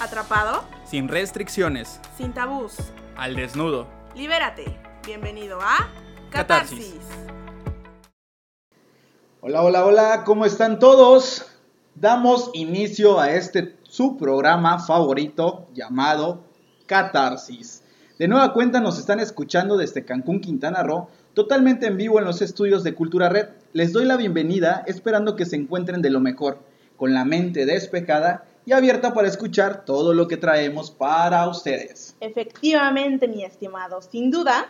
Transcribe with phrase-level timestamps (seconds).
[0.00, 2.00] Atrapado, Sin restricciones.
[2.16, 2.74] sin tabús.
[3.16, 3.86] Al desnudo.
[4.16, 4.64] Libérate.
[5.04, 5.88] Bienvenido a
[6.30, 6.94] Catarsis.
[6.94, 7.06] Catarsis.
[9.42, 11.46] Hola, hola, hola, ¿cómo están todos?
[11.94, 16.44] Damos inicio a este su programa favorito llamado
[16.86, 17.82] Catarsis.
[18.18, 22.40] De nueva cuenta nos están escuchando desde Cancún, Quintana Roo, totalmente en vivo en los
[22.40, 23.48] estudios de Cultura Red.
[23.74, 26.58] Les doy la bienvenida esperando que se encuentren de lo mejor,
[26.96, 32.14] con la mente despejada y abierta para escuchar todo lo que traemos para ustedes.
[32.20, 34.00] Efectivamente, mi estimado.
[34.00, 34.68] Sin duda,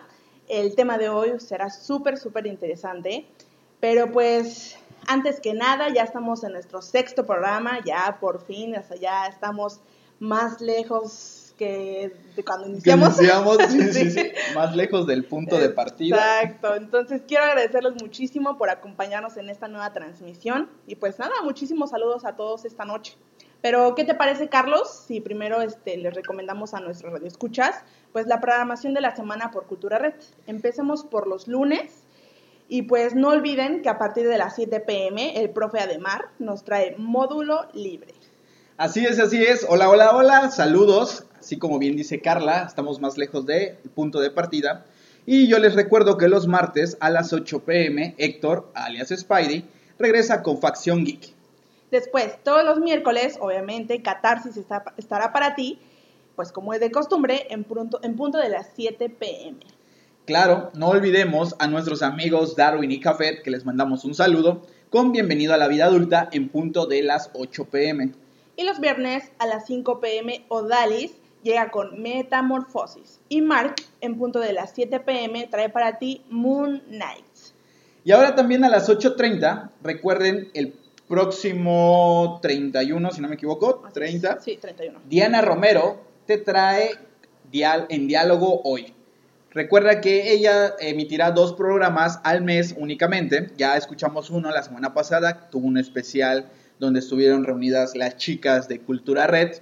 [0.48, 3.26] el tema de hoy será súper, súper interesante.
[3.78, 7.80] Pero pues, antes que nada, ya estamos en nuestro sexto programa.
[7.84, 9.80] Ya por fin, ya estamos
[10.18, 13.16] más lejos que de cuando Que iniciamos.
[13.68, 14.10] sí, Sí.
[14.12, 16.40] sí, más lejos del punto de partida.
[16.40, 21.90] Exacto, entonces quiero agradecerles muchísimo por acompañarnos en esta nueva transmisión y pues nada, muchísimos
[21.90, 23.14] saludos a todos esta noche.
[23.62, 25.04] Pero, ¿qué te parece, Carlos?
[25.06, 27.76] Si primero este, les recomendamos a nuestros radioescuchas,
[28.12, 30.14] pues la programación de la semana por Cultura Red.
[30.46, 32.04] Empecemos por los lunes
[32.68, 36.64] y pues no olviden que a partir de las 7 pm el profe Ademar nos
[36.64, 38.14] trae módulo libre.
[38.78, 39.66] Así es, así es.
[39.68, 40.50] Hola, hola, hola.
[40.50, 41.26] Saludos.
[41.38, 44.86] Así como bien dice Carla, estamos más lejos del punto de partida.
[45.26, 49.66] Y yo les recuerdo que los martes a las 8 pm, Héctor, alias Spidey,
[49.98, 51.39] regresa con Facción Geek.
[51.90, 55.78] Después, todos los miércoles, obviamente, Catarsis está- estará para ti,
[56.36, 59.58] pues como es de costumbre, en punto, en punto de las 7 pm.
[60.26, 65.12] Claro, no olvidemos a nuestros amigos Darwin y Cafet, que les mandamos un saludo, con
[65.12, 68.12] bienvenido a la vida adulta en punto de las 8 pm.
[68.56, 73.20] Y los viernes a las 5 pm, Odalis llega con Metamorfosis.
[73.28, 77.24] Y Mark, en punto de las 7 pm, trae para ti Moon Knight.
[78.04, 80.72] Y ahora también a las 8.30, recuerden el
[81.10, 84.40] próximo 31, si no me equivoco, 30.
[84.40, 85.00] Sí, 31.
[85.08, 86.92] Diana Romero te trae
[87.52, 88.94] en diálogo hoy.
[89.50, 93.50] Recuerda que ella emitirá dos programas al mes únicamente.
[93.56, 98.78] Ya escuchamos uno la semana pasada, tuvo un especial donde estuvieron reunidas las chicas de
[98.78, 99.56] Cultura Red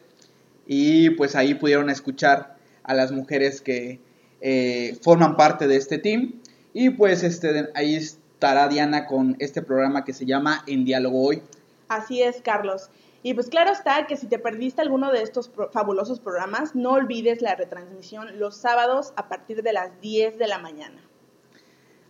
[0.67, 4.01] y pues ahí pudieron escuchar a las mujeres que
[4.43, 6.35] eh, forman parte de este team
[6.75, 7.99] y pues este, ahí
[8.39, 11.43] estará Diana con este programa que se llama En Diálogo Hoy.
[11.89, 12.89] Así es, Carlos.
[13.25, 16.93] Y pues claro está que si te perdiste alguno de estos pro- fabulosos programas, no
[16.93, 21.03] olvides la retransmisión los sábados a partir de las 10 de la mañana.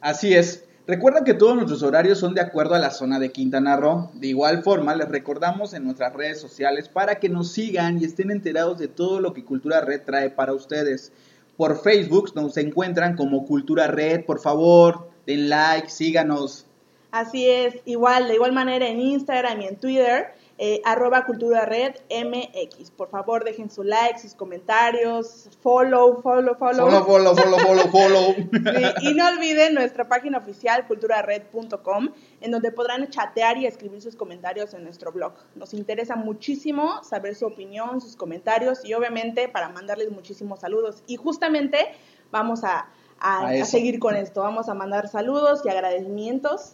[0.02, 0.64] Así es.
[0.86, 4.10] Recuerda que todos nuestros horarios son de acuerdo a la zona de Quintana Roo.
[4.12, 8.30] De igual forma, les recordamos en nuestras redes sociales para que nos sigan y estén
[8.30, 11.10] enterados de todo lo que Cultura Red trae para ustedes.
[11.56, 14.26] Por Facebook nos encuentran como Cultura Red.
[14.26, 16.64] Por favor, den like, síganos.
[17.10, 21.96] Así es, igual, de igual manera en Instagram y en Twitter, eh, arroba cultura red
[22.10, 22.90] MX.
[22.90, 26.90] Por favor, dejen su like, sus comentarios, follow, follow, follow.
[26.90, 28.34] Follow, follow, follow, follow, follow.
[29.00, 32.08] Sí, y no olviden nuestra página oficial culturared.com
[32.40, 35.34] en donde podrán chatear y escribir sus comentarios en nuestro blog.
[35.54, 41.02] Nos interesa muchísimo saber su opinión, sus comentarios y obviamente para mandarles muchísimos saludos.
[41.06, 41.88] Y justamente
[42.30, 42.88] vamos a,
[43.20, 43.66] a- A a eso.
[43.70, 44.42] seguir con esto.
[44.42, 46.72] Vamos a mandar saludos y agradecimientos.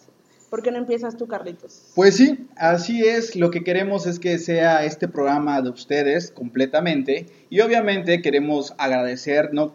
[0.49, 1.91] ¿Por qué no empiezas tú, Carlitos?
[1.95, 3.35] Pues sí, así es.
[3.35, 7.25] Lo que queremos es que sea este programa de ustedes completamente.
[7.49, 9.73] Y obviamente queremos agradecer, ¿no?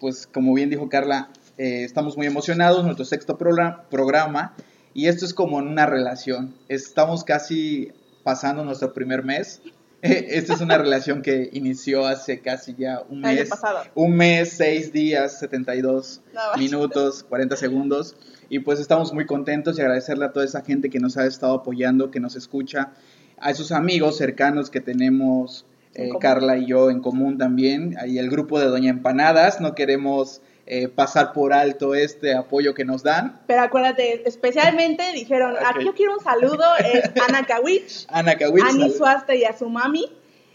[0.00, 4.54] Pues como bien dijo Carla, eh, estamos muy emocionados, nuestro sexto progra- programa.
[4.92, 6.54] Y esto es como en una relación.
[6.68, 7.92] Estamos casi
[8.24, 9.62] pasando nuestro primer mes.
[10.02, 13.48] Esta es una relación que inició hace casi ya un El mes.
[13.48, 13.80] pasado.
[13.94, 18.16] Un mes, seis días, 72 No, minutos, 40 segundos.
[18.48, 21.54] Y pues estamos muy contentos y agradecerle a toda esa gente que nos ha estado
[21.54, 22.92] apoyando, que nos escucha,
[23.38, 26.18] a esos amigos cercanos que tenemos En eh.
[26.20, 27.96] Carla y yo en común también.
[27.98, 32.84] Ahí el grupo de Doña Empanadas, no queremos eh, pasar por alto este apoyo que
[32.84, 33.40] nos dan.
[33.46, 35.58] Pero acuérdate, especialmente dijeron, Ok.
[35.64, 39.68] aquí yo quiero un saludo, es Ana Kawich, Ana Kawitz, Ani Suaste y a su
[39.68, 40.04] mami.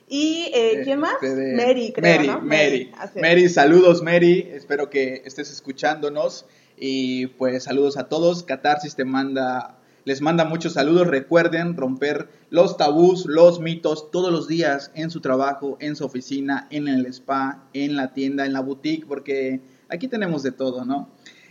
[0.07, 1.13] Y, eh, ¿quién más?
[1.15, 2.41] este de- Mary, creo, Mary, ¿no?
[2.41, 3.21] Mary, es.
[3.21, 6.45] Mary, saludos Mary, espero que estés escuchándonos
[6.77, 8.43] y pues saludos a todos.
[8.43, 11.07] Catarsis te manda, les manda muchos saludos.
[11.07, 16.67] Recuerden romper los tabús, los mitos todos los días en su trabajo, en su oficina,
[16.69, 21.09] en el spa, en la tienda, en la boutique, porque aquí tenemos de todo, ¿no?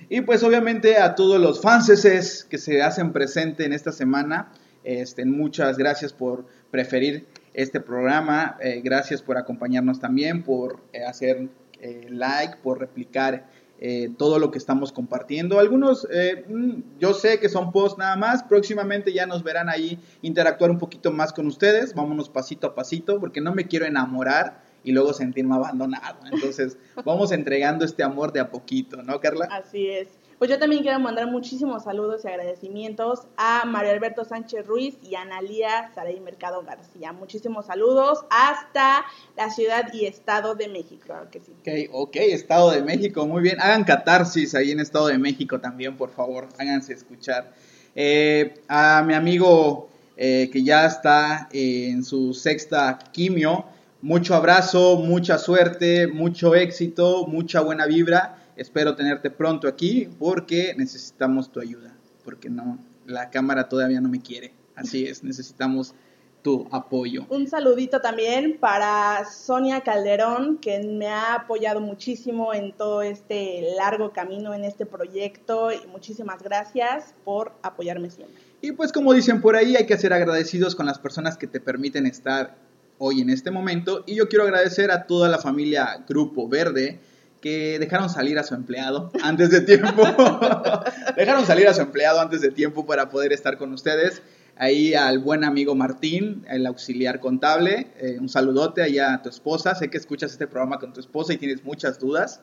[0.08, 4.52] Y pues obviamente a todos los fanses que se hacen presente en esta semana,
[4.84, 11.48] este, muchas gracias por preferir este programa, eh, gracias por acompañarnos también, por eh, hacer
[11.80, 13.46] eh, like, por replicar
[13.84, 15.58] eh, todo lo que estamos compartiendo.
[15.58, 19.98] Algunos, eh, mm, yo sé que son posts nada más, próximamente ya nos verán ahí
[20.22, 24.62] interactuar un poquito más con ustedes, vámonos pasito a pasito, porque no me quiero enamorar
[24.84, 26.18] y luego sentirme abandonado.
[26.30, 29.48] Entonces, vamos entregando este amor de a poquito, ¿no, Carla?
[29.50, 30.08] Así es.
[30.42, 35.14] Pues yo también quiero mandar muchísimos saludos y agradecimientos a Mario Alberto Sánchez Ruiz y
[35.14, 37.12] a Analía Saray Mercado García.
[37.12, 39.04] Muchísimos saludos hasta
[39.36, 41.52] la ciudad y estado de México, claro que sí.
[41.60, 43.60] Ok, ok, Estado de México, muy bien.
[43.60, 47.52] Hagan catarsis ahí en Estado de México también, por favor, háganse escuchar.
[47.94, 53.64] Eh, a mi amigo eh, que ya está en su sexta quimio,
[54.02, 61.50] mucho abrazo, mucha suerte, mucho éxito, mucha buena vibra Espero tenerte pronto aquí porque necesitamos
[61.50, 64.52] tu ayuda, porque no, la cámara todavía no me quiere.
[64.74, 65.94] Así es, necesitamos
[66.42, 67.24] tu apoyo.
[67.30, 74.12] Un saludito también para Sonia Calderón, que me ha apoyado muchísimo en todo este largo
[74.12, 78.42] camino en este proyecto y muchísimas gracias por apoyarme siempre.
[78.60, 81.60] Y pues como dicen por ahí, hay que ser agradecidos con las personas que te
[81.60, 82.56] permiten estar
[83.04, 87.00] hoy en este momento y yo quiero agradecer a toda la familia Grupo Verde,
[87.40, 89.90] que dejaron salir a su empleado antes de tiempo.
[91.16, 94.22] dejaron salir a su empleado antes de tiempo para poder estar con ustedes.
[94.54, 99.74] Ahí al buen amigo Martín, el auxiliar contable, eh, un saludote allá a tu esposa.
[99.74, 102.40] Sé que escuchas este programa con tu esposa y tienes muchas dudas.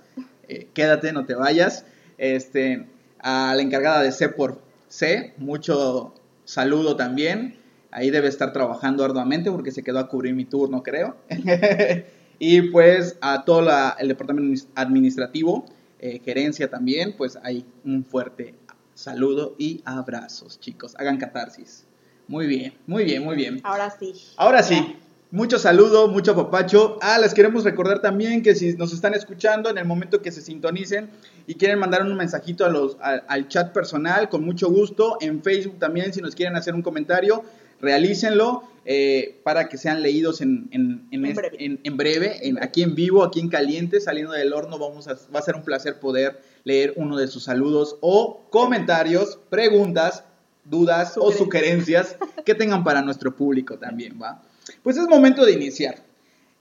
[0.49, 1.85] Eh, quédate, no te vayas.
[2.17, 2.85] Este,
[3.19, 6.13] a la encargada de C por C, mucho
[6.43, 7.58] saludo también.
[7.91, 11.15] Ahí debe estar trabajando arduamente porque se quedó a cubrir mi turno, creo.
[12.39, 13.69] Y pues a todo
[13.99, 15.65] el departamento administrativo,
[15.99, 18.55] eh, gerencia también, pues hay un fuerte
[18.93, 20.95] saludo y abrazos, chicos.
[20.97, 21.85] Hagan catarsis.
[22.29, 23.59] Muy bien, muy bien, muy bien.
[23.63, 24.13] Ahora sí.
[24.37, 24.95] Ahora sí.
[25.31, 26.97] Mucho saludo, mucho papacho.
[27.01, 30.41] Ah, les queremos recordar también que si nos están escuchando en el momento que se
[30.41, 31.09] sintonicen
[31.45, 35.17] y quieren mandar un mensajito a los, al chat personal, con mucho gusto.
[35.21, 37.43] En Facebook también, si nos quieren hacer un comentario,
[37.81, 43.49] realícenlo eh, para que sean leídos en, en, breve, en, aquí en vivo, aquí en
[43.49, 44.79] caliente, saliendo del horno.
[44.79, 49.39] Vamos a, va a ser un placer poder leer uno de sus saludos o comentarios,
[49.49, 50.23] preguntas,
[50.65, 54.41] dudas o sugerencias que tengan para nuestro público también, ¿va?
[54.83, 56.03] Pues es momento de iniciar,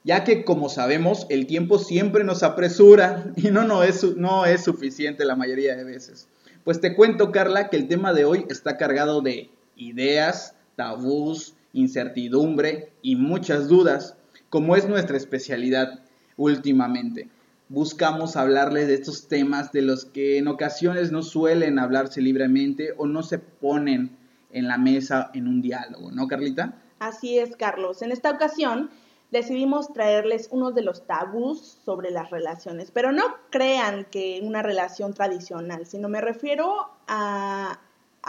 [0.04, 4.64] ya que como sabemos, el tiempo siempre nos apresura y no, no, es, no es
[4.64, 6.28] suficiente la mayoría de veces.
[6.64, 12.92] Pues te cuento, Carla, que el tema de hoy está cargado de ideas, tabús, incertidumbre
[13.02, 14.16] y muchas dudas,
[14.48, 16.04] como es nuestra especialidad
[16.36, 17.28] últimamente.
[17.68, 23.06] Buscamos hablarles de estos temas de los que en ocasiones no suelen hablarse libremente o
[23.06, 24.16] no se ponen
[24.52, 26.80] en la mesa en un diálogo, ¿no, Carlita?
[27.00, 28.00] Así es, Carlos.
[28.02, 28.88] En esta ocasión
[29.32, 35.12] decidimos traerles uno de los tabús sobre las relaciones, pero no crean que una relación
[35.12, 37.80] tradicional, sino me refiero a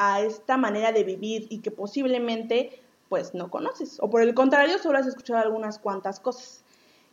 [0.02, 3.98] a esta manera de vivir y que posiblemente pues no conoces.
[4.00, 6.64] O por el contrario, solo has escuchado algunas cuantas cosas.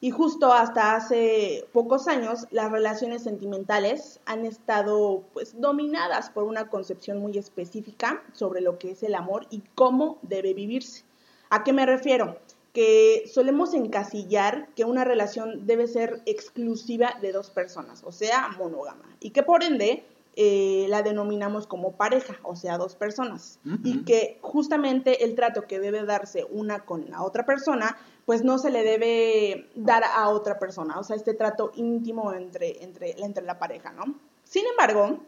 [0.01, 6.69] Y justo hasta hace pocos años las relaciones sentimentales han estado pues dominadas por una
[6.69, 11.03] concepción muy específica sobre lo que es el amor y cómo debe vivirse.
[11.51, 12.39] ¿A qué me refiero?
[12.73, 19.17] Que solemos encasillar que una relación debe ser exclusiva de dos personas, o sea, monógama,
[19.19, 20.05] y que por ende
[20.39, 23.59] eh, la denominamos como pareja, o sea, dos personas.
[23.83, 27.97] Y que justamente el trato que debe darse una con la otra persona,
[28.27, 32.85] pues no se le debe dar a otra persona, o sea, este trato íntimo entre,
[32.85, 34.15] entre, entre la pareja, ¿no?
[34.45, 35.21] Sin embargo,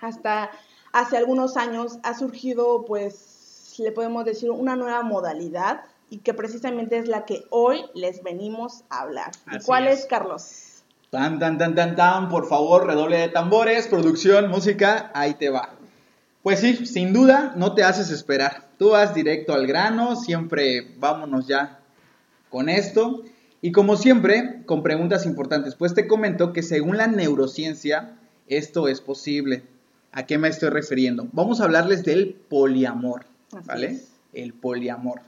[0.00, 0.50] hasta
[0.92, 6.98] hace algunos años ha surgido, pues, le podemos decir, una nueva modalidad y que precisamente
[6.98, 9.30] es la que hoy les venimos a hablar.
[9.52, 10.69] ¿Y cuál es Carlos?
[11.10, 15.70] Tan, tan, tan, tan, tan, por favor, redoble de tambores, producción, música, ahí te va.
[16.44, 18.68] Pues sí, sin duda, no te haces esperar.
[18.78, 21.80] Tú vas directo al grano, siempre vámonos ya
[22.48, 23.24] con esto.
[23.60, 29.00] Y como siempre, con preguntas importantes, pues te comento que según la neurociencia, esto es
[29.00, 29.64] posible.
[30.12, 31.28] ¿A qué me estoy refiriendo?
[31.32, 33.26] Vamos a hablarles del poliamor,
[33.66, 34.00] ¿vale?
[34.32, 35.22] El poliamor.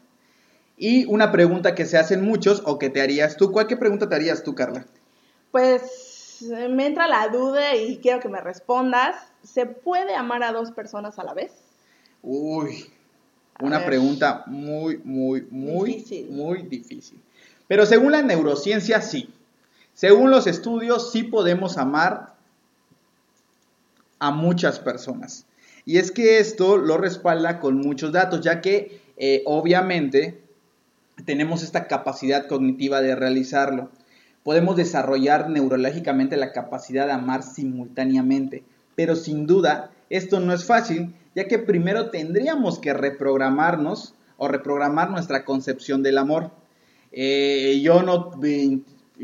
[0.77, 4.09] Y una pregunta que se hacen muchos o que te harías tú, ¿cuál qué pregunta
[4.09, 4.87] te harías tú, Carla?
[5.53, 9.15] Pues me entra la duda y quiero que me respondas.
[9.45, 11.53] ¿Se puede amar a dos personas a la vez?
[12.23, 12.87] Uy,
[13.61, 16.31] una pregunta muy, muy, muy difícil.
[16.31, 17.21] muy difícil.
[17.69, 19.33] Pero según la neurociencia, sí.
[19.95, 22.35] Según los estudios, sí podemos amar
[24.19, 25.47] a muchas personas.
[25.85, 30.41] Y es que esto lo respalda con muchos datos, ya que eh, obviamente
[31.27, 33.91] tenemos esta capacidad cognitiva de realizarlo.
[34.45, 38.65] Podemos desarrollar neurológicamente la capacidad de amar simultáneamente.
[38.95, 45.11] Pero sin duda, esto no es fácil, ya que primero tendríamos que reprogramarnos o reprogramar
[45.11, 46.51] nuestra concepción del amor.
[47.13, 48.31] Eh, yo no,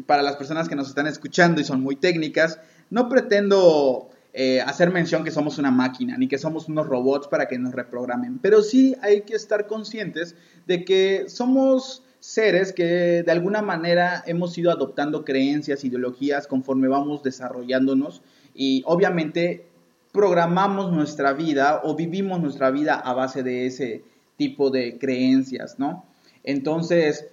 [0.06, 2.60] para las personas que nos están escuchando y son muy técnicas,
[2.90, 7.48] no pretendo eh, hacer mención que somos una máquina, ni que somos unos robots para
[7.48, 13.32] que nos reprogramen, pero sí hay que estar conscientes de que somos seres que de
[13.32, 18.22] alguna manera hemos ido adoptando creencias, ideologías conforme vamos desarrollándonos
[18.54, 19.66] y obviamente
[20.12, 24.02] programamos nuestra vida o vivimos nuestra vida a base de ese
[24.36, 26.04] tipo de creencias, ¿no?
[26.44, 27.26] Entonces,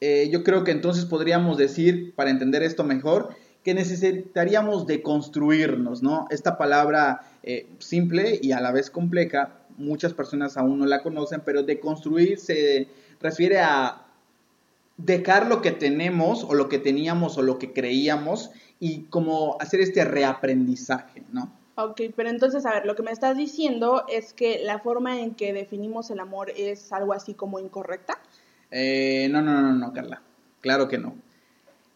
[0.00, 6.02] eh, yo creo que entonces podríamos decir, para entender esto mejor, que necesitaríamos de construirnos,
[6.02, 6.26] ¿no?
[6.30, 11.42] Esta palabra eh, simple y a la vez compleja, muchas personas aún no la conocen,
[11.44, 12.88] pero de construir se
[13.20, 14.01] refiere a
[15.04, 19.80] dejar lo que tenemos o lo que teníamos o lo que creíamos y como hacer
[19.80, 21.52] este reaprendizaje, ¿no?
[21.74, 25.34] Ok, pero entonces, a ver, lo que me estás diciendo es que la forma en
[25.34, 28.18] que definimos el amor es algo así como incorrecta.
[28.70, 30.22] Eh, no, no, no, no, Carla.
[30.60, 31.14] Claro que no.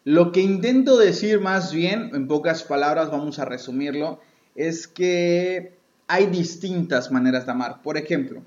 [0.05, 4.21] Lo que intento decir más bien, en pocas palabras vamos a resumirlo,
[4.55, 5.77] es que
[6.09, 7.83] hay distintas maneras de amar.
[7.83, 8.43] Por ejemplo,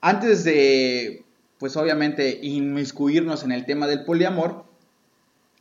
[0.00, 1.24] antes de,
[1.60, 4.64] pues obviamente, inmiscuirnos en el tema del poliamor,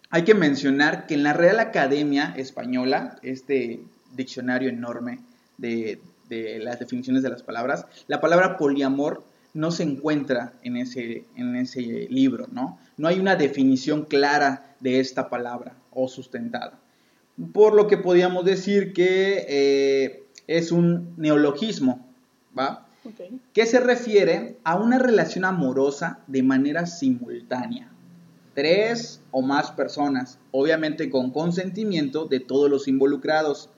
[0.10, 3.82] hay que mencionar que en la Real Academia Española, este
[4.16, 5.20] diccionario enorme
[5.58, 11.58] de, las definiciones de las palabras, la palabra poliamor no se encuentra en ese, en
[11.58, 12.80] ese libro, ¿no?
[12.96, 16.80] No hay una definición clara de esta palabra o sustentada.
[17.52, 22.08] Por lo que podríamos decir que eh, es un neologismo,
[22.58, 22.89] ¿va?
[23.54, 27.92] Que se refiere a una relación amorosa de manera simultánea.
[28.54, 33.70] Tres o más personas, obviamente con consentimiento de todos los involucrados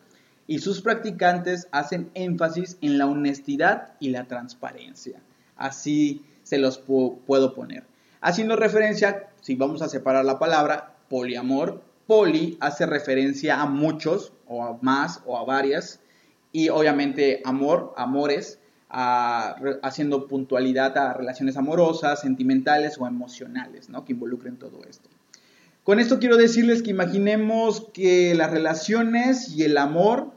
[0.48, 5.22] y sus practicantes hacen énfasis en la honestidad y la transparencia.
[5.56, 7.86] Así se los puedo poner.
[8.22, 14.64] Haciendo referencia, si vamos a separar la palabra, poliamor, poli hace referencia a muchos o
[14.64, 16.00] a más o a varias
[16.52, 18.60] y obviamente amor, amores,
[18.92, 24.04] haciendo puntualidad a relaciones amorosas, sentimentales o emocionales, ¿no?
[24.04, 25.10] Que involucren todo esto.
[25.84, 30.32] Con esto quiero decirles que imaginemos que las relaciones y el amor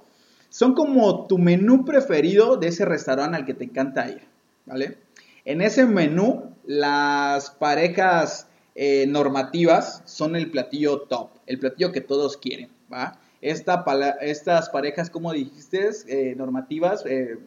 [0.49, 4.23] son como tu menú preferido de ese restaurante al que te encanta ir,
[4.67, 4.99] ¿vale?
[5.45, 12.37] En ese menú, las parejas eh, normativas son el platillo top, el platillo que todos
[12.37, 13.19] quieren, ¿va?
[13.45, 17.39] estas parejas, como dijiste, eh, normativas, eh,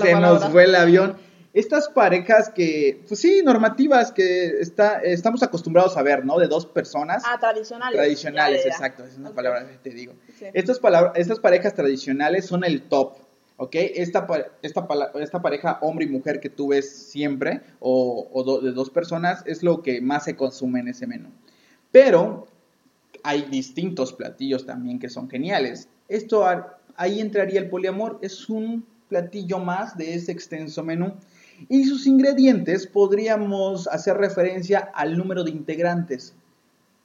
[0.00, 1.16] se nos fue el avión
[1.52, 6.38] estas parejas que, pues sí, normativas que está, estamos acostumbrados a ver, ¿no?
[6.38, 7.24] De dos personas.
[7.26, 7.96] Ah, tradicionales.
[7.96, 10.14] Tradicionales, exacto, es una palabra que te digo.
[10.54, 13.16] Estas, palabras, estas parejas tradicionales son el top,
[13.56, 13.74] ¿ok?
[13.74, 14.28] Esta,
[14.62, 19.64] esta, esta pareja hombre y mujer que tú ves siempre, o, de dos personas, es
[19.64, 21.30] lo que más se consume en ese menú.
[21.90, 22.46] Pero
[23.24, 25.88] hay distintos platillos también que son geniales.
[26.10, 26.46] Esto,
[26.96, 31.14] ahí entraría el poliamor, es un platillo más de ese extenso menú.
[31.68, 36.34] Y sus ingredientes podríamos hacer referencia al número de integrantes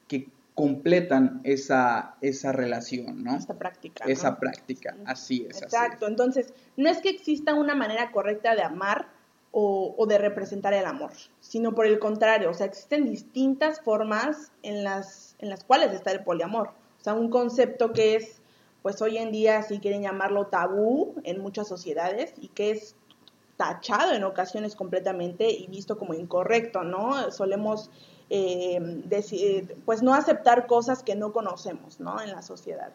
[0.08, 3.36] que completan esa, esa relación, ¿no?
[3.36, 4.06] Esta práctica.
[4.06, 5.62] Esa práctica, así es.
[5.62, 9.10] Exacto, entonces no es que exista una manera correcta de amar
[9.58, 14.84] o, de representar el amor, sino por el contrario, o sea, existen distintas formas en
[14.84, 16.72] las, en las cuales está el poliamor.
[17.00, 18.42] O sea, un concepto que es,
[18.86, 22.94] pues hoy en día, si quieren llamarlo tabú en muchas sociedades y que es
[23.58, 27.32] tachado en ocasiones completamente y visto como incorrecto, ¿no?
[27.32, 27.90] Solemos
[28.30, 32.22] eh, decir, pues no aceptar cosas que no conocemos, ¿no?
[32.22, 32.94] En la sociedad.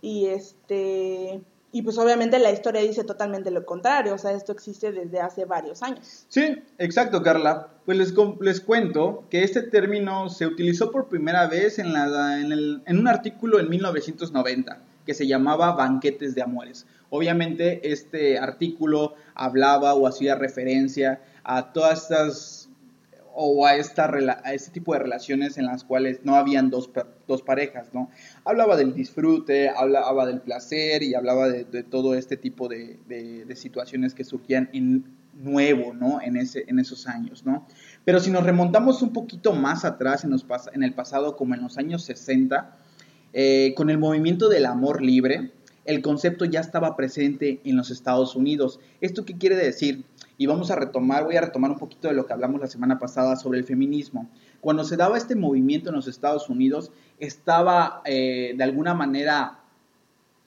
[0.00, 4.90] Y este y pues obviamente la historia dice totalmente lo contrario, o sea, esto existe
[4.90, 6.24] desde hace varios años.
[6.30, 7.68] Sí, exacto, Carla.
[7.84, 12.52] Pues les, les cuento que este término se utilizó por primera vez en, la, en,
[12.52, 16.86] el, en un artículo en 1990 que se llamaba Banquetes de Amores.
[17.08, 22.68] Obviamente este artículo hablaba o hacía referencia a todas estas
[23.38, 24.10] o a, esta,
[24.44, 26.90] a este tipo de relaciones en las cuales no habían dos,
[27.28, 28.10] dos parejas, ¿no?
[28.46, 34.24] Hablaba del disfrute, hablaba del placer y hablaba de, todo este tipo de, situaciones que
[34.24, 36.18] surgían en nuevo, ¿no?
[36.22, 37.66] En, ese, en esos años, ¿no?
[38.06, 41.62] Pero si nos remontamos un poquito más atrás en, los, en el pasado, como en
[41.62, 42.74] los años 60,
[43.38, 45.50] eh, con el movimiento del amor libre,
[45.84, 48.80] el concepto ya estaba presente en los Estados Unidos.
[49.02, 50.04] ¿Esto qué quiere decir?
[50.38, 52.98] Y vamos a retomar, voy a retomar un poquito de lo que hablamos la semana
[52.98, 54.30] pasada sobre el feminismo.
[54.62, 59.60] Cuando se daba este movimiento en los Estados Unidos, estaba eh, de alguna manera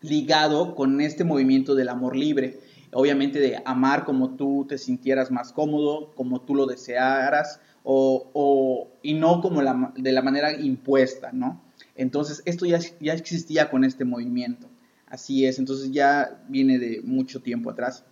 [0.02, 2.60] ligado con este movimiento del amor libre.
[2.92, 9.14] Obviamente de amar como tú te sintieras más cómodo, como tú lo desearas, o, y
[9.14, 11.69] no como la, de la manera impuesta, ¿no?
[12.00, 14.68] Entonces, esto ya, ya existía con este movimiento.
[15.08, 18.06] Así es, entonces ya viene de mucho tiempo atrás.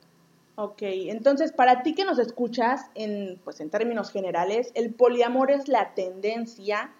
[0.55, 5.69] Ok, entonces para ti que nos escuchas, en, pues en términos generales, el poliamor es
[5.69, 6.91] la tendencia,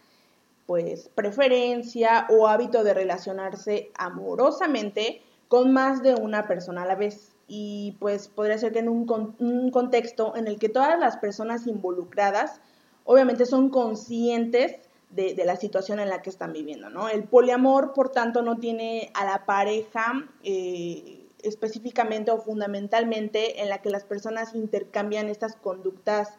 [0.65, 7.33] pues preferencia o hábito de relacionarse amorosamente con más de una persona a la vez.
[7.49, 11.67] Y pues podría ser que en un, un contexto en el que todas las personas
[11.67, 12.61] involucradas
[13.03, 17.09] obviamente son conscientes de, la situación en la que están viviendo, ¿no?
[17.09, 23.81] El poliamor, por tanto, no tiene a la pareja eh, específicamente o fundamentalmente en la
[23.81, 26.33] que las personas intercambian estas conductas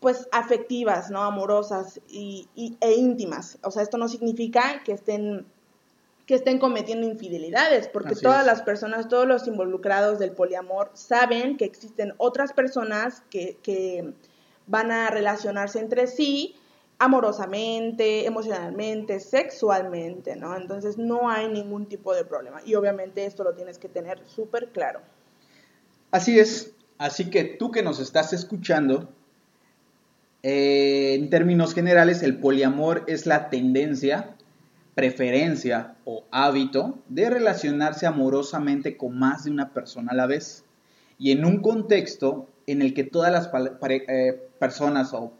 [0.00, 1.22] pues afectivas, ¿no?
[1.22, 2.48] Amorosas y,
[2.80, 3.58] e íntimas.
[3.62, 5.46] O sea, esto no significa que estén
[6.26, 11.64] que estén cometiendo infidelidades, porque todas las personas, todos los involucrados del poliamor saben que
[11.64, 14.14] existen otras personas que, que
[14.68, 16.54] van a relacionarse entre sí
[17.00, 20.54] amorosamente, emocionalmente, sexualmente, ¿no?
[20.54, 22.60] Entonces no hay ningún tipo de problema.
[22.64, 25.00] Y obviamente esto lo tienes que tener súper claro.
[26.10, 26.74] Así es.
[26.98, 29.08] Así que tú que nos estás escuchando,
[30.42, 34.36] eh, en términos generales, el poliamor es la tendencia,
[34.94, 40.64] preferencia o hábito de relacionarse amorosamente con más de una persona a la vez.
[41.18, 43.50] Y en un contexto en el que todas las
[43.88, 45.32] eh, personas o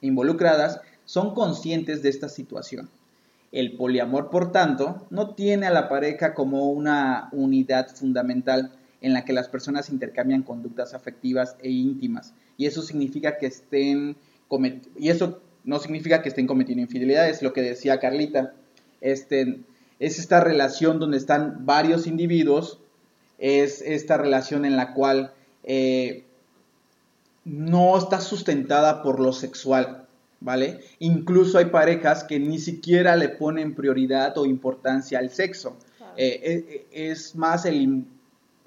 [0.00, 2.90] involucradas son conscientes de esta situación.
[3.50, 9.24] El poliamor, por tanto, no tiene a la pareja como una unidad fundamental en la
[9.24, 12.34] que las personas intercambian conductas afectivas e íntimas.
[12.58, 14.16] Y eso significa que estén
[14.98, 18.52] y eso no significa que estén cometiendo infidelidades, lo que decía Carlita.
[19.00, 19.60] Este,
[20.00, 22.80] es esta relación donde están varios individuos,
[23.38, 25.32] es esta relación en la cual
[25.64, 26.24] eh,
[27.46, 30.07] no está sustentada por lo sexual,
[30.40, 30.80] ¿vale?
[30.98, 35.76] Incluso hay parejas que ni siquiera le ponen prioridad o importancia al sexo.
[36.16, 38.04] Eh, eh, es más el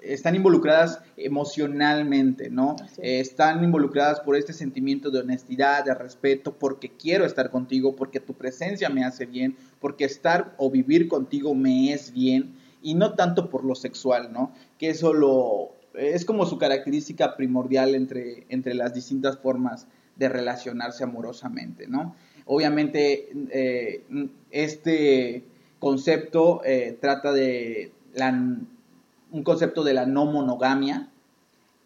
[0.02, 2.76] están involucradas emocionalmente, ¿no?
[2.98, 8.20] Eh, están involucradas por este sentimiento de honestidad, de respeto, porque quiero estar contigo, porque
[8.20, 13.14] tu presencia me hace bien, porque estar o vivir contigo me es bien, y no
[13.14, 14.52] tanto por lo sexual, ¿no?
[14.78, 21.04] Que eso lo, es como su característica primordial entre, entre las distintas formas de relacionarse
[21.04, 22.14] amorosamente, ¿no?
[22.46, 24.02] Obviamente, eh,
[24.50, 25.44] este
[25.78, 27.92] concepto eh, trata de
[29.32, 31.08] un concepto de la no monogamia,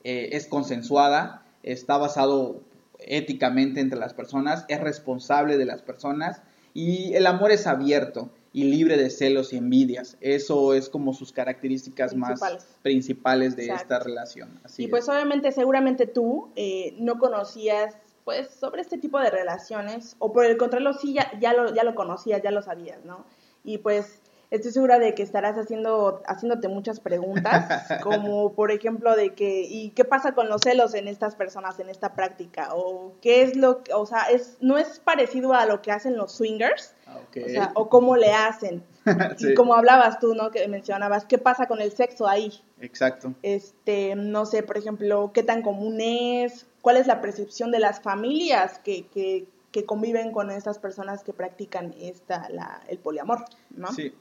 [0.05, 2.61] eh, es consensuada, está basado
[2.99, 6.43] éticamente entre las personas, es responsable de las personas
[6.75, 10.17] y el amor es abierto y libre de celos y envidias.
[10.21, 12.41] Eso es como sus características más
[12.83, 14.61] principales de esta relación.
[14.79, 20.33] y pues obviamente, seguramente tú eh, no conocías pues sobre este tipo de relaciones, o
[20.33, 23.25] por el contrario, sí ya, ya, lo, ya lo conocías, ya lo sabías, ¿no?
[23.63, 29.33] Y pues estoy segura de que estarás haciendo, haciéndote muchas preguntas, como por ejemplo de
[29.35, 32.71] que, ¿y qué pasa con los celos en estas personas, en esta práctica?
[32.75, 36.33] O qué es lo, o sea, es, no es parecido a lo que hacen los
[36.33, 38.83] swingers, ah, o, sea, o cómo le hacen.
[39.39, 40.51] Y como hablabas tú, ¿no?
[40.51, 42.53] Que mencionabas, ¿qué pasa con el sexo ahí?
[42.81, 43.35] Exacto.
[43.43, 46.67] Este, no sé, por ejemplo, ¿qué tan común es?
[46.87, 51.33] ¿Cuál es la percepción de las familias que, que, que conviven con estas personas que
[51.33, 53.93] practican esta, la, el poliamor, ¿no?
[53.93, 54.15] Sí,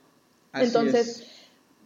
[0.52, 1.28] entonces,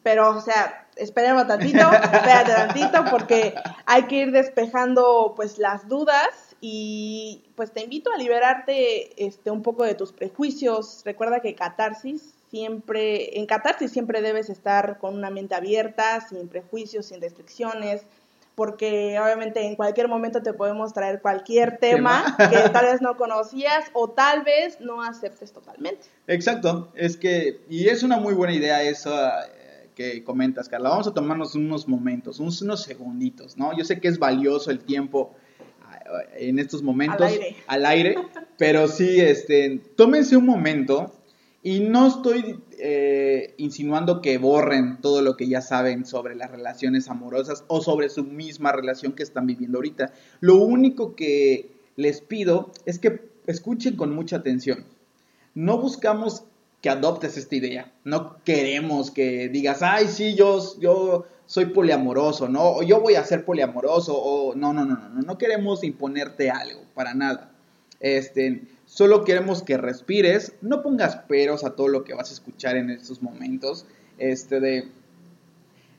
[0.03, 6.55] pero, o sea, espérame tantito, espérate tantito, porque hay que ir despejando, pues, las dudas
[6.61, 11.01] y, pues, te invito a liberarte, este, un poco de tus prejuicios.
[11.03, 17.07] Recuerda que catarsis siempre, en catarsis siempre debes estar con una mente abierta, sin prejuicios,
[17.07, 18.05] sin restricciones,
[18.59, 23.85] porque obviamente en cualquier momento te podemos traer cualquier tema, que tal vez no conocías
[23.93, 26.01] o tal vez no aceptes totalmente.
[26.27, 30.89] Exacto, es que, y es una muy buena idea eso eh, que comentas, Carla.
[30.89, 33.77] Vamos a tomarnos unos momentos, unos, segunditos, ¿no?
[33.77, 35.33] Yo sé que es valioso el tiempo
[36.35, 38.15] eh, en estos momentos al aire, al aire
[38.57, 41.13] pero sí, este, tómense un momento
[41.63, 47.09] y no estoy eh, insinuando que borren todo lo que ya saben sobre las relaciones
[47.09, 50.13] amorosas o sobre su misma relación que están viviendo ahorita.
[50.39, 54.85] Lo único que les pido es que escuchen con mucha atención.
[55.53, 56.43] No buscamos
[56.81, 57.91] que adoptes esta idea.
[58.03, 62.75] No queremos que digas, ay, sí, yo, yo soy poliamoroso, ¿no?
[62.75, 66.81] O yo voy a ser poliamoroso, o no, no, no, no, no queremos imponerte algo,
[66.93, 67.51] para nada.
[67.99, 72.75] Este, solo queremos que respires, no pongas peros a todo lo que vas a escuchar
[72.75, 73.85] en estos momentos,
[74.17, 74.87] este, de,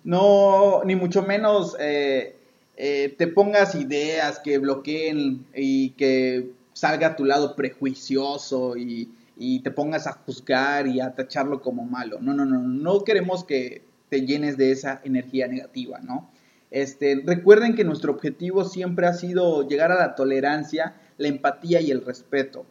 [0.02, 2.34] no, ni mucho menos eh,
[2.76, 9.60] eh, te pongas ideas que bloqueen y que salga a tu lado prejuicioso y, y
[9.60, 12.18] te pongas a juzgar y a tacharlo como malo.
[12.20, 16.28] No, no, no, no queremos que te llenes de esa energía negativa, ¿no?
[16.72, 21.90] Este, recuerden que nuestro objetivo siempre ha sido llegar a la tolerancia, la empatía y
[21.90, 22.66] el respeto,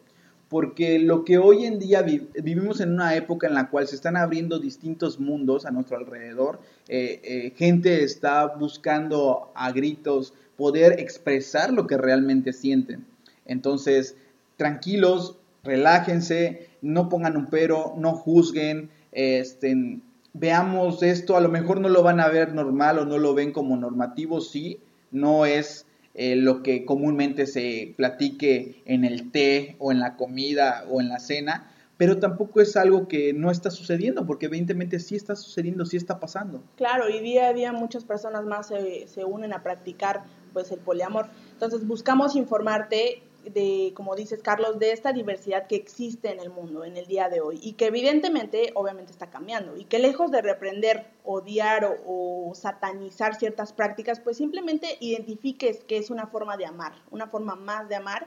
[0.50, 4.16] porque lo que hoy en día vivimos en una época en la cual se están
[4.16, 11.72] abriendo distintos mundos a nuestro alrededor, eh, eh, gente está buscando a gritos poder expresar
[11.72, 13.06] lo que realmente sienten.
[13.46, 14.16] Entonces,
[14.56, 20.00] tranquilos, relájense, no pongan un pero, no juzguen, este,
[20.32, 23.52] veamos esto, a lo mejor no lo van a ver normal o no lo ven
[23.52, 24.80] como normativo, sí,
[25.12, 30.84] no es eh, lo que comúnmente se platique en el té o en la comida
[30.90, 35.16] o en la cena, pero tampoco es algo que no está sucediendo, porque evidentemente sí
[35.16, 36.62] está sucediendo, sí está pasando.
[36.76, 40.80] Claro, y día a día muchas personas más se, se unen a practicar pues el
[40.80, 41.26] poliamor.
[41.52, 46.84] Entonces buscamos informarte de, como dices Carlos, de esta diversidad que existe en el mundo
[46.84, 50.42] en el día de hoy y que evidentemente, obviamente está cambiando y que lejos de
[50.42, 56.92] reprender, odiar o, satanizar ciertas prácticas, pues simplemente identifiques que es una forma de amar,
[57.10, 58.26] una forma más de amar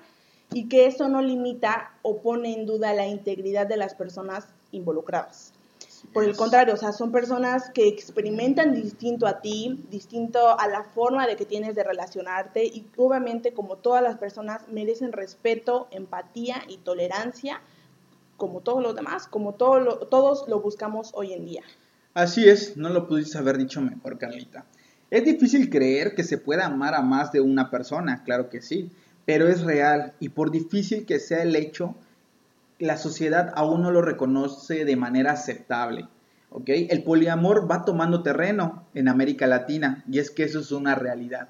[0.52, 5.53] y que eso no limita o pone en duda la integridad de las personas involucradas.
[6.14, 10.84] Por el contrario, o sea, son personas que experimentan distinto a ti, distinto a la
[10.84, 16.64] forma de que tienes de relacionarte y obviamente como todas las personas merecen respeto, empatía
[16.68, 17.62] y tolerancia
[18.38, 21.64] como todos los demás, como todos lo buscamos hoy en día.
[22.14, 24.66] Así es, no lo pudiste haber dicho mejor, Carlita.
[25.10, 28.92] Es difícil creer que se pueda amar a más de una persona, claro que sí,
[29.26, 31.96] pero es real y por difícil que sea el hecho,
[32.80, 36.08] la sociedad aún no lo reconoce de manera aceptable.
[36.50, 36.70] ¿ok?
[36.90, 41.50] El poliamor va tomando terreno en América Latina y es que eso es una realidad.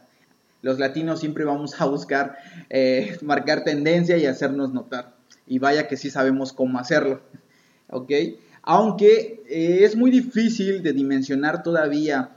[0.62, 2.38] Los latinos siempre vamos a buscar
[2.70, 5.14] eh, marcar tendencia y hacernos notar.
[5.46, 7.22] Y vaya que sí sabemos cómo hacerlo.
[7.90, 8.12] ¿ok?
[8.62, 12.30] Aunque eh, es muy difícil de dimensionar todavía,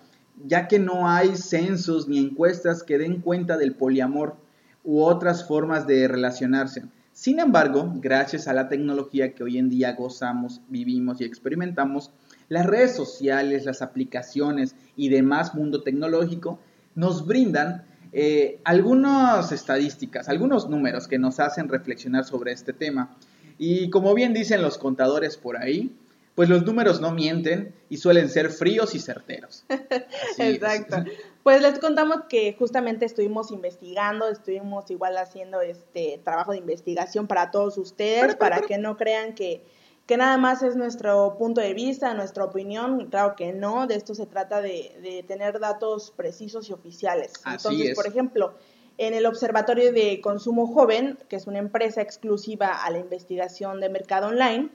[0.44, 4.36] ya que no hay censos ni encuestas que den cuenta del poliamor
[4.82, 6.82] u otras formas de relacionarse.
[7.16, 12.10] Sin embargo, gracias a la tecnología que hoy en día gozamos, vivimos y experimentamos,
[12.50, 16.60] las redes sociales, las aplicaciones y demás mundo tecnológico
[16.94, 23.16] nos brindan eh, algunas estadísticas, algunos números que nos hacen reflexionar sobre este tema.
[23.56, 25.96] Y como bien dicen los contadores por ahí,
[26.36, 29.64] pues los números no mienten y suelen ser fríos y certeros.
[30.38, 30.96] Exacto.
[31.42, 37.50] Pues les contamos que justamente estuvimos investigando, estuvimos igual haciendo este trabajo de investigación para
[37.50, 39.64] todos ustedes, para que no crean que,
[40.06, 44.14] que nada más es nuestro punto de vista, nuestra opinión, claro que no, de esto
[44.14, 47.32] se trata de, de tener datos precisos y oficiales.
[47.46, 48.54] Entonces, por ejemplo,
[48.98, 53.88] en el Observatorio de Consumo Joven, que es una empresa exclusiva a la investigación de
[53.88, 54.70] mercado online,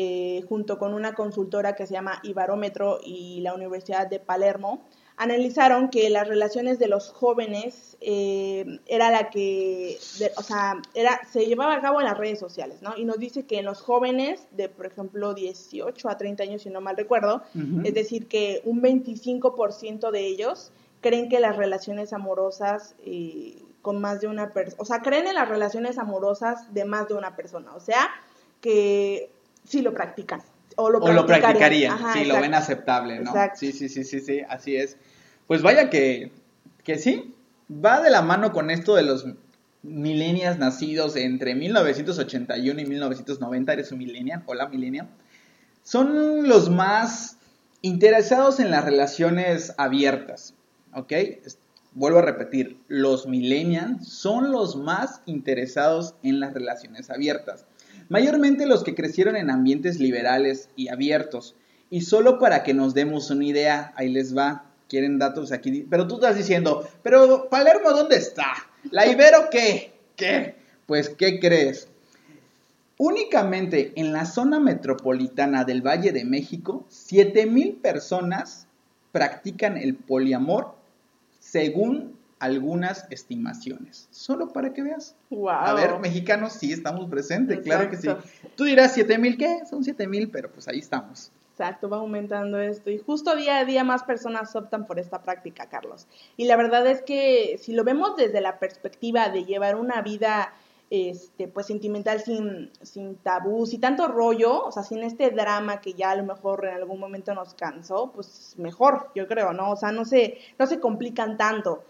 [0.00, 4.84] eh, junto con una consultora que se llama Ibarómetro y la Universidad de Palermo,
[5.16, 9.98] analizaron que las relaciones de los jóvenes eh, era la que,
[10.36, 12.96] o sea, era, se llevaba a cabo en las redes sociales, ¿no?
[12.96, 16.70] Y nos dice que en los jóvenes de, por ejemplo, 18 a 30 años, si
[16.70, 17.42] no mal recuerdo,
[17.82, 24.20] es decir, que un 25% de ellos creen que las relaciones amorosas eh, con más
[24.20, 27.74] de una persona, o sea, creen en las relaciones amorosas de más de una persona,
[27.74, 28.08] o sea,
[28.60, 29.32] que
[29.68, 30.40] sí lo practican.
[30.76, 33.32] O lo, practicarían, sí, lo ven aceptable, ¿no?
[33.56, 34.96] Sí, sí, sí, sí, sí, así es.
[35.48, 36.30] Pues vaya que,
[36.84, 37.34] que sí,
[37.68, 39.26] va de la mano con esto de los
[39.82, 45.08] millennials nacidos entre 1981 y 1990, eres un millennial, hola millennial,
[45.82, 47.38] son los más
[47.82, 50.54] interesados en las relaciones abiertas,
[50.94, 51.12] ¿ok?
[51.92, 57.66] Vuelvo a repetir, los millennials son los más interesados en las relaciones abiertas
[58.08, 61.54] mayormente los que crecieron en ambientes liberales y abiertos.
[61.90, 66.06] Y solo para que nos demos una idea, ahí les va, quieren datos aquí, pero
[66.06, 68.46] tú estás diciendo, pero Palermo, ¿dónde está?
[68.90, 69.92] ¿La Ibero qué?
[70.16, 70.54] ¿Qué?
[70.86, 71.88] Pues, ¿qué crees?
[72.96, 78.66] Únicamente en la zona metropolitana del Valle de México, 7 mil personas
[79.12, 80.74] practican el poliamor
[81.38, 85.16] según algunas estimaciones, solo para que veas.
[85.30, 85.48] Wow.
[85.48, 88.08] A ver, mexicanos, sí estamos presentes, claro que sí.
[88.08, 88.48] Exacto.
[88.56, 89.62] Tú dirás, ¿siete mil qué?
[89.68, 91.32] Son siete mil, pero pues ahí estamos.
[91.52, 95.68] Exacto, va aumentando esto y justo día a día más personas optan por esta práctica,
[95.68, 96.06] Carlos.
[96.36, 100.52] Y la verdad es que si lo vemos desde la perspectiva de llevar una vida
[100.90, 105.94] este pues sentimental sin, sin tabús y tanto rollo, o sea, sin este drama que
[105.94, 109.72] ya a lo mejor en algún momento nos cansó, pues mejor, yo creo, ¿no?
[109.72, 111.82] O sea, no se, no se complican tanto.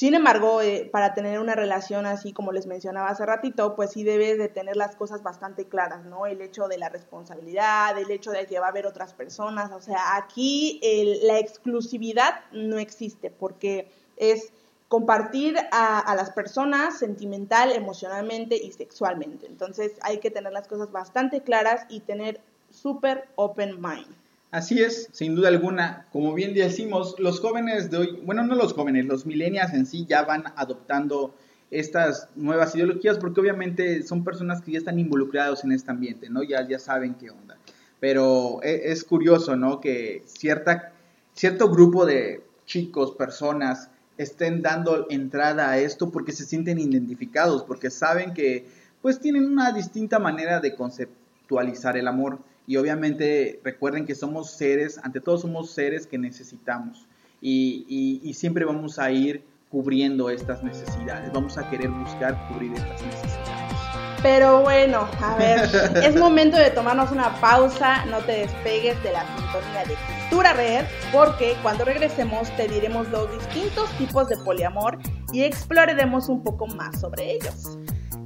[0.00, 4.02] Sin embargo, eh, para tener una relación así como les mencionaba hace ratito, pues sí
[4.02, 6.24] debes de tener las cosas bastante claras, ¿no?
[6.24, 9.80] El hecho de la responsabilidad, el hecho de que va a haber otras personas, o
[9.82, 14.54] sea, aquí el- la exclusividad no existe porque es
[14.88, 19.44] compartir a, a las personas sentimental, emocionalmente y sexualmente.
[19.48, 24.16] Entonces hay que tener las cosas bastante claras y tener súper open mind.
[24.50, 26.06] Así es, sin duda alguna.
[26.12, 30.06] Como bien decimos, los jóvenes de hoy, bueno, no los jóvenes, los millennials en sí
[30.08, 31.34] ya van adoptando
[31.70, 36.42] estas nuevas ideologías porque obviamente son personas que ya están involucrados en este ambiente, ¿no?
[36.42, 37.58] Ya, ya saben qué onda.
[38.00, 39.80] Pero e- es, curioso, ¿no?
[39.80, 40.92] Que cierta,
[41.32, 47.90] cierto grupo de chicos, personas, estén dando entrada a esto porque se sienten identificados, porque
[47.90, 48.66] saben que
[49.00, 52.40] pues tienen una distinta manera de conceptualizar el amor.
[52.66, 57.06] Y obviamente recuerden que somos seres, ante todo somos seres que necesitamos.
[57.40, 62.72] Y, y- y siempre vamos a ir cubriendo estas necesidades, vamos a querer buscar cubrir
[62.74, 63.76] estas necesidades.
[64.22, 65.60] Pero bueno, a ver,
[66.04, 69.94] es momento de tomarnos una pausa, no te despegues de la sintonía de
[70.28, 74.98] Cultura Red, porque cuando regresemos te diremos los distintos tipos de poliamor
[75.32, 77.78] y exploraremos un poco más sobre ellos.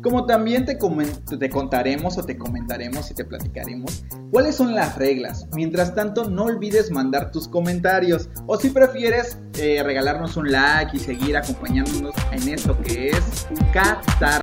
[0.04, 5.48] Como también te, te contaremos o te comentaremos y te platicaremos cuáles son las reglas.
[5.54, 11.00] Mientras tanto, no olvides mandar tus comentarios o si prefieres eh, regalarnos un like y
[11.00, 14.42] seguir acompañándonos en esto que es Qatar.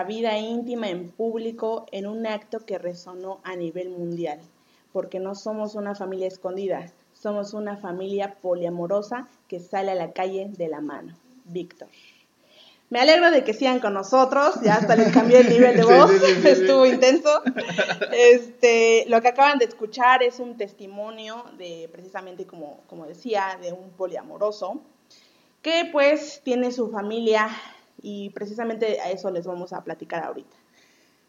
[0.00, 4.40] Nuestra vida íntima en público en un acto que resonó a nivel mundial,
[4.92, 10.48] porque no somos una familia escondida, somos una familia poliamorosa que sale a la calle
[10.56, 11.14] de la mano.
[11.44, 11.88] Víctor.
[12.88, 16.10] Me alegro de que sigan con nosotros, ya hasta les cambié el nivel de voz,
[16.10, 16.48] sí, sí, sí.
[16.48, 17.42] estuvo intenso.
[18.12, 23.72] Este, lo que acaban de escuchar es un testimonio de, precisamente como, como decía, de
[23.72, 24.80] un poliamoroso.
[25.60, 27.50] que pues tiene su familia
[28.02, 30.56] y precisamente a eso les vamos a platicar ahorita.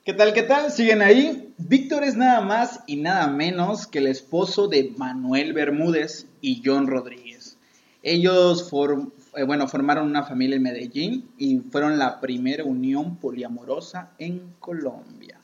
[0.03, 0.33] ¿Qué tal?
[0.33, 0.71] ¿Qué tal?
[0.71, 1.53] ¿Siguen ahí?
[1.59, 6.87] Víctor es nada más y nada menos que el esposo de Manuel Bermúdez y John
[6.87, 7.57] Rodríguez.
[8.01, 15.39] Ellos eh, formaron una familia en Medellín y fueron la primera unión poliamorosa en Colombia.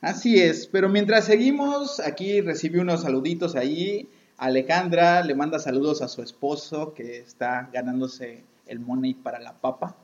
[0.00, 4.08] Así es, pero mientras seguimos, aquí recibí unos saluditos ahí.
[4.38, 9.96] Alejandra le manda saludos a su esposo que está ganándose el money para la papa.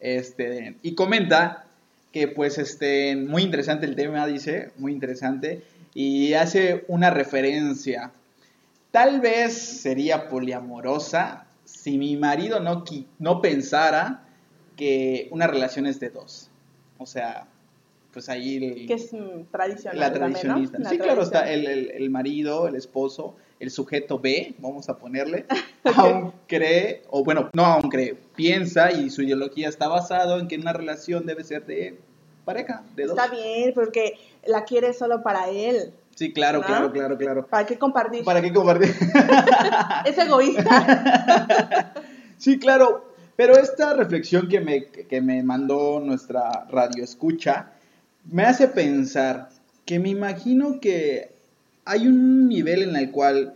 [0.00, 1.64] Este, y comenta
[2.12, 5.62] que pues este, muy interesante el tema, dice, muy interesante,
[5.94, 8.12] y hace una referencia.
[8.90, 12.84] Tal vez sería poliamorosa si mi marido no,
[13.18, 14.24] no pensara
[14.76, 16.50] que una relación es de dos.
[16.98, 17.46] O sea,
[18.14, 18.86] pues ahí...
[18.86, 19.98] que es mm, tradicional.
[19.98, 20.78] La tradicionista.
[20.88, 25.46] sí, claro, está el, el, marido, el esposo, el sujeto B, vamos a ponerle,
[25.96, 30.56] aún cree, o bueno, no aún cree, piensa y su ideología está basado en que
[30.56, 31.98] una relación debe ser de
[32.44, 33.18] pareja, de dos.
[33.18, 34.14] Está bien, porque
[34.46, 35.92] la quiere solo para él.
[36.14, 37.46] Sí, claro, claro, claro, claro.
[37.48, 38.24] ¿Para qué compartir?
[38.24, 38.94] ¿Para qué compartir?
[40.04, 41.92] es egoísta.
[42.38, 43.12] sí, claro.
[43.36, 47.73] Pero esta reflexión que me, que me mandó nuestra radio escucha
[48.24, 49.50] me hace pensar
[49.84, 51.34] que me imagino que
[51.84, 53.54] hay un nivel en el cual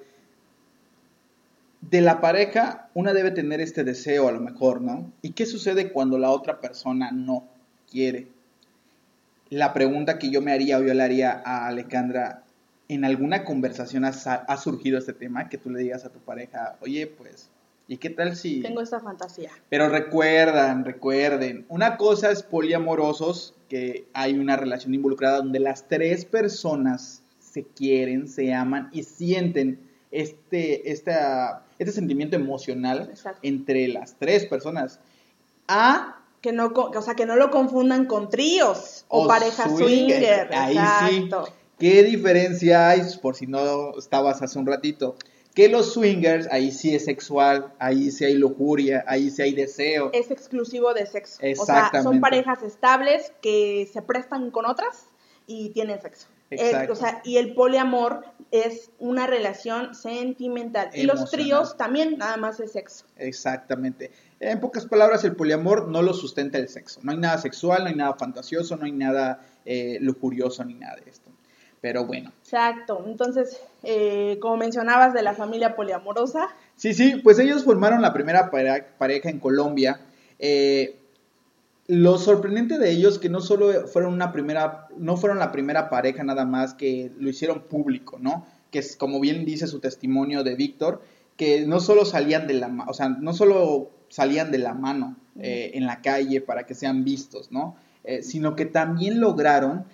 [1.81, 5.13] de la pareja una debe tener este deseo a lo mejor, ¿no?
[5.23, 7.45] ¿Y qué sucede cuando la otra persona no
[7.91, 8.29] quiere?
[9.49, 12.43] La pregunta que yo me haría o yo le haría a Alejandra,
[12.89, 15.49] ¿en alguna conversación ha, ha surgido este tema?
[15.49, 17.49] Que tú le digas a tu pareja, oye, pues,
[17.89, 18.61] ¿y qué tal si...
[18.61, 19.51] Tengo esta fantasía.
[19.71, 26.25] Pero recuerdan, recuerden, una cosa es poliamorosos, que hay una relación involucrada donde las tres
[26.25, 35.01] personas se quieren, se aman y sienten este, este sentimiento emocional entre las tres personas.
[35.67, 40.55] A que no, o sea, que no lo confundan con tríos o, parejas swinger.
[40.55, 41.31] Ahí sí.
[41.79, 43.03] ¿Qué diferencia hay?
[43.23, 45.17] Por si no estabas hace un ratito.
[45.59, 50.09] Que los swingers, ahí sí es sexual, ahí sí hay lujuria, ahí sí hay deseo.
[50.13, 51.41] Es exclusivo de sexo.
[51.59, 55.09] O sea, son parejas estables que se prestan con otras
[55.49, 56.29] y tienen sexo.
[56.89, 60.91] o sea, y el poliamor es una relación sentimental.
[60.95, 63.07] Y los tríos también nada más es sexo.
[63.17, 64.13] Exactamente.
[64.39, 67.01] En pocas palabras, el poliamor no lo sustenta el sexo.
[67.03, 70.95] No hay nada sexual, no hay nada fantasioso, no hay nada eh, lujurioso ni nada
[71.05, 71.28] de esto.
[71.81, 72.33] Pero bueno.
[72.43, 73.05] Exacto.
[73.07, 76.49] Entonces, eh, como mencionabas de la familia poliamorosa.
[76.77, 80.01] Sí, sí, pues ellos formaron la primera pareja en Colombia.
[80.39, 80.97] Eh,
[81.87, 86.23] lo sorprendente de ellos que no solo fueron una primera, no fueron la primera pareja
[86.25, 88.47] nada más que lo hicieron público, ¿no?
[88.71, 91.03] Que es como bien dice su testimonio de Víctor,
[91.37, 95.71] que no solo salían de la, o sea, no solo salían de la mano eh,
[95.75, 97.77] en la calle para que sean vistos, ¿no?
[98.23, 99.85] sino que también lograron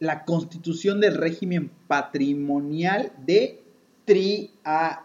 [0.00, 3.62] la constitución del régimen patrimonial de
[4.04, 5.04] Tria,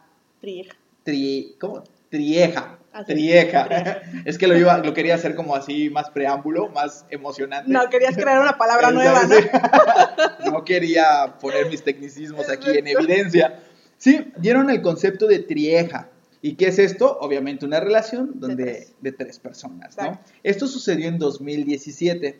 [1.03, 1.83] Tri, ¿cómo?
[2.09, 2.79] Trieja.
[3.05, 4.01] Trieja.
[4.25, 7.69] Es que lo, iba, lo quería hacer como así, más preámbulo, más emocionante.
[7.69, 9.35] No, querías crear una palabra nueva, ¿no?
[10.51, 13.59] no quería poner mis tecnicismos aquí en evidencia.
[13.97, 16.09] Sí, dieron el concepto de trieja.
[16.41, 17.17] ¿Y qué es esto?
[17.19, 18.93] Obviamente una relación donde, de, tres.
[19.01, 20.21] de tres personas, ¿no?
[20.43, 22.39] Esto sucedió en 2017.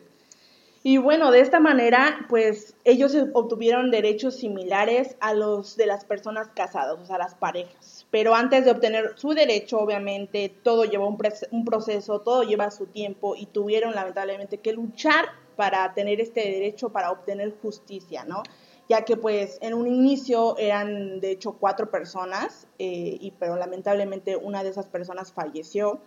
[0.88, 6.48] Y bueno, de esta manera, pues ellos obtuvieron derechos similares a los de las personas
[6.54, 8.06] casadas, o sea, las parejas.
[8.12, 13.34] Pero antes de obtener su derecho, obviamente, todo lleva un, proceso, todo lleva su tiempo
[13.34, 15.24] y tuvieron lamentablemente que luchar
[15.56, 18.44] para tener este derecho, para obtener justicia, ¿no?
[18.88, 24.36] ya que pues en un inicio eran de hecho cuatro personas, eh, y, pero lamentablemente
[24.36, 26.00] una de esas personas falleció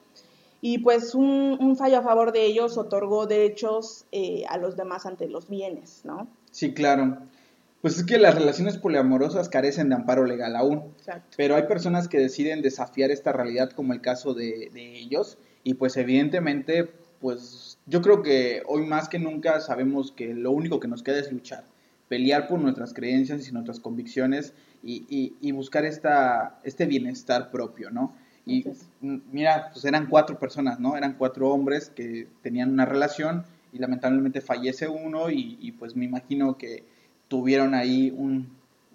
[0.62, 5.28] y pues un, fallo a favor de ellos otorgó derechos eh, a los demás ante
[5.28, 6.28] los bienes, ¿no?
[6.52, 7.18] Sí, claro.
[7.82, 10.94] Pues es que las relaciones poliamorosas carecen de amparo legal aún.
[10.98, 11.38] Exacto.
[11.38, 15.76] Pero hay personas que deciden desafiar esta realidad como el caso de, de ellos y
[15.76, 20.88] pues evidentemente pues yo creo que hoy más que nunca sabemos que lo único que
[20.88, 21.66] nos queda es luchar,
[22.08, 27.92] pelear por nuestras creencias y nuestras convicciones y, y, y buscar esta, este bienestar propio,
[27.92, 28.16] ¿no?
[28.50, 28.66] Y
[29.32, 30.98] mira, pues eran cuatro personas, ¿no?
[30.98, 36.58] Eran cuatro hombres que tenían una relación y lamentablemente fallece uno y, pues me imagino
[36.58, 36.84] que
[37.28, 38.12] tuvieron ahí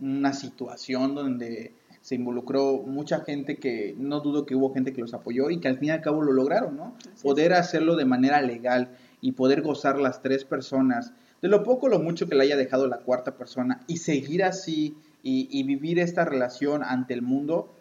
[0.00, 1.72] una situación donde
[2.04, 5.68] se involucró mucha gente que no dudo que hubo gente que los apoyó y que
[5.68, 6.94] al fin y al cabo lo lograron, ¿no?
[7.22, 8.90] poder hacerlo de manera legal
[9.22, 12.58] y poder gozar las tres personas, de lo poco o lo mucho que le haya
[12.58, 17.74] dejado la cuarta persona y seguir así y, y vivir esta relación ante el mundo,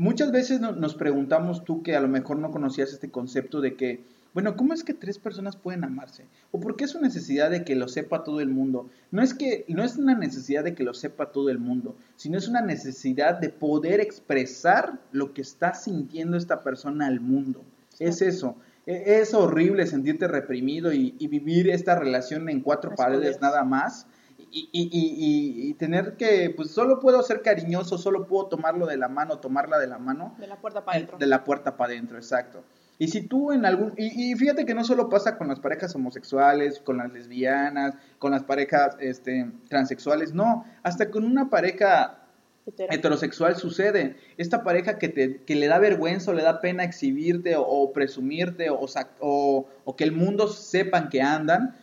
[0.00, 3.74] muchas veces no- nos preguntamos tú que a lo mejor no conocías este concepto de
[3.76, 6.24] que, bueno, ¿cómo es que tres personas pueden amarse?
[6.52, 8.88] ¿O por qué es una necesidad de que lo sepa todo el mundo?
[9.10, 12.38] No es que no es una necesidad de que lo sepa todo el mundo, sino
[12.38, 17.62] es una necesidad de poder expresar lo que está sintiendo esta persona al mundo.
[17.98, 18.56] Es eso.
[18.86, 24.06] E- Es horrible sentirte reprimido y, y vivir esta relación en cuatro paredes nada más
[24.52, 29.08] y, y- y- tener que, pues solo puedo ser cariñoso, solo puedo tomarlo de la
[29.08, 31.18] mano, tomarla de la mano, De la puerta para adentro.
[31.18, 32.62] de la puerta para adentro, exacto.
[32.98, 35.94] Y si tú en algún, y, y fíjate que no solo pasa con las parejas
[35.94, 42.18] homosexuales, con las lesbianas, con las parejas este, transexuales, no, hasta con una pareja
[42.66, 42.92] Hetero.
[42.92, 44.16] heterosexual sucede.
[44.36, 47.92] Esta pareja que, te, que le da vergüenza o le da pena exhibirte o, o
[47.94, 48.80] presumirte o,
[49.20, 51.74] o, o que el mundo sepan que andan,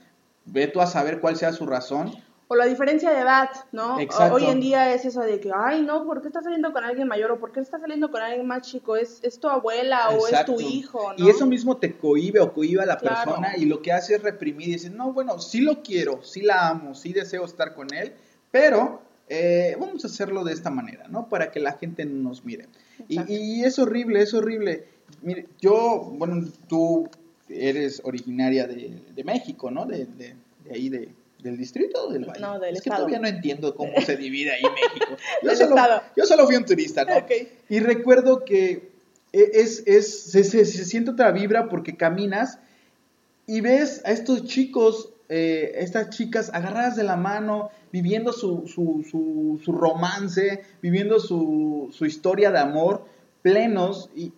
[0.45, 2.11] ve tú a saber cuál sea su razón.
[2.49, 3.99] O la diferencia de edad, ¿no?
[3.99, 4.35] Exacto.
[4.35, 7.05] Hoy en día es eso de que, ay, no, ¿por qué estás saliendo con alguien
[7.07, 8.95] mayor o por qué estás saliendo con alguien más chico?
[8.95, 11.25] ¿Es, es tu abuela o es tu hijo, no?
[11.25, 13.15] Y eso mismo te cohíbe o cohíbe a la Claro.
[13.31, 16.41] persona y lo que hace es reprimir y decir, no, bueno, sí lo quiero, sí
[16.41, 18.13] la amo, sí deseo estar con él,
[18.49, 21.27] pero eh, vamos a hacerlo de esta manera, ¿no?
[21.27, 22.67] Para que la gente nos mire.
[23.09, 24.87] Y, y es horrible, es horrible.
[25.21, 27.09] Mire, yo, bueno, tú
[27.49, 29.85] eres originaria de, de México, ¿no?
[29.85, 31.09] De, de, de ahí, de,
[31.41, 32.39] del distrito o del valle.
[32.41, 35.17] No, del es que todavía no entiendo cómo se divide ahí México.
[35.43, 36.01] Yo, Del solo, estado.
[36.15, 37.15] yo solo fui un turista, ¿no?
[37.17, 37.31] Ok.
[37.69, 38.89] Y recuerdo que
[39.33, 42.59] e- es, es, se, se- se siente otra vibra porque caminas
[43.45, 49.05] y ves a estos chicos, eh, estas chicas agarradas de la mano, viviendo su, su,
[49.09, 53.05] su, su romance, viviendo su, su historia de amor,
[53.41, 54.33] plenos, y,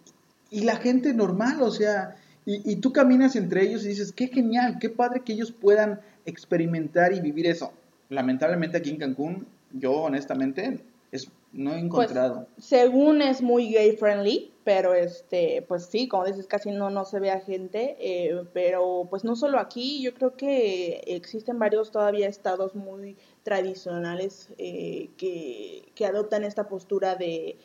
[0.52, 4.28] y la gente normal, o sea, y, y tú caminas entre ellos y dices, qué
[4.28, 7.72] genial, qué padre que ellos puedan experimentar y vivir eso.
[8.10, 10.80] Lamentablemente aquí en Cancún, yo honestamente,
[11.12, 12.48] es, no he encontrado.
[12.58, 17.20] Según es muy gay friendly, pero este, pues sí, como dices, casi no, no se
[17.20, 22.28] ve a gente, eh, pero pues no solo aquí, yo creo que existen varios todavía
[22.28, 27.58] estados muy tradicionales eh, que, que adoptan esta postura de,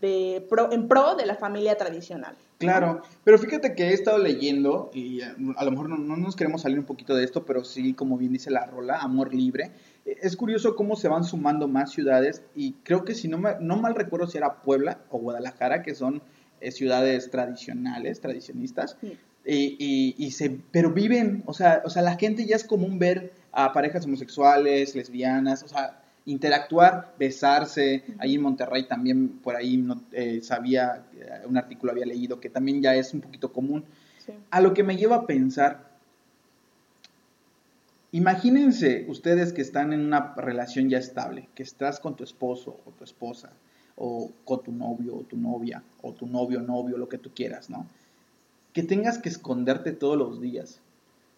[0.00, 2.36] de pro, en pro de la familia tradicional.
[2.58, 6.36] Claro, pero fíjate que he estado leyendo, y a a lo mejor no, no nos
[6.36, 9.72] queremos salir un poquito de esto, pero sí, como bien dice la rola, amor libre.
[10.06, 13.56] Eh, Es curioso cómo se van sumando más ciudades y creo que si no, me-
[13.60, 16.22] no mal recuerdo si era Puebla o Guadalajara, que son
[16.62, 19.18] eh, ciudades tradicionales, tradicionistas, Sí.
[19.44, 22.98] y, y- y se, pero viven, o sea, o sea, la gente ya es común
[22.98, 28.04] ver a parejas homosexuales, lesbianas, o sea, interactuar, besarse.
[28.18, 32.50] Ahí en Monterrey también, por ahí no, eh, sabía, eh, un artículo había leído que
[32.50, 33.84] también ya es un poquito común.
[34.24, 34.32] Sí.
[34.50, 35.86] A lo que me lleva a pensar,
[38.12, 42.90] imagínense ustedes que están en una relación ya estable, que estás con tu esposo o
[42.90, 43.50] tu esposa,
[43.96, 47.70] o con tu novio o tu novia, o tu novio novio, lo que tú quieras,
[47.70, 47.86] ¿no?
[48.72, 50.80] Que tengas que esconderte todos los días,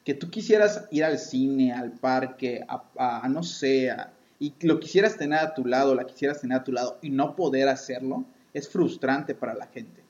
[0.05, 4.55] que tú quisieras ir al cine, al parque, a, a- a no sé, a- y
[4.61, 7.68] lo quisieras tener a tu lado, la quisieras tener a tu lado y no poder
[7.68, 8.24] hacerlo,
[8.55, 10.03] es frustrante para la gente.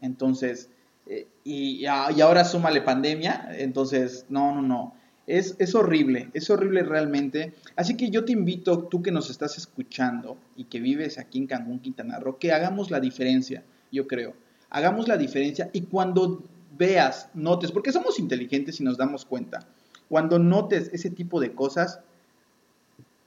[0.00, 0.68] Entonces,
[1.06, 4.94] eh, y, y a- y ahora súmale pandemia, entonces, no, no, no.
[5.26, 7.52] Es, es horrible, es horrible realmente.
[7.74, 11.46] Así que yo te invito, tú que nos estás escuchando y que vives aquí en
[11.48, 14.34] Cancún, Quintana Roo, que hagamos la diferencia, yo creo.
[14.70, 16.42] Hagamos la diferencia y cuando
[16.78, 19.60] veas, notes, porque somos inteligentes y nos damos cuenta,
[20.08, 22.00] cuando notes ese tipo de cosas,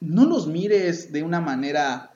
[0.02, 2.12] no los mires de una manera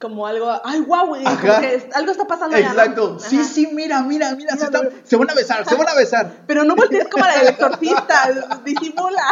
[0.00, 1.60] Como algo, ay, wow, Ajá.
[1.94, 2.80] algo está pasando allá, ¿no?
[2.80, 3.18] Exacto.
[3.20, 4.50] Sí, sí, mira, mira, mira.
[4.56, 5.06] Se, Mira, están- mira.
[5.06, 6.32] se van a besar, se van a besar.
[6.46, 9.22] Pero no voltees como la del exorcista, disimula.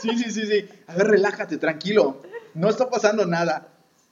[0.00, 0.68] Sí, sí, sí, sí.
[0.88, 2.22] A ver, relájate, tranquilo.
[2.54, 3.68] No está pasando nada.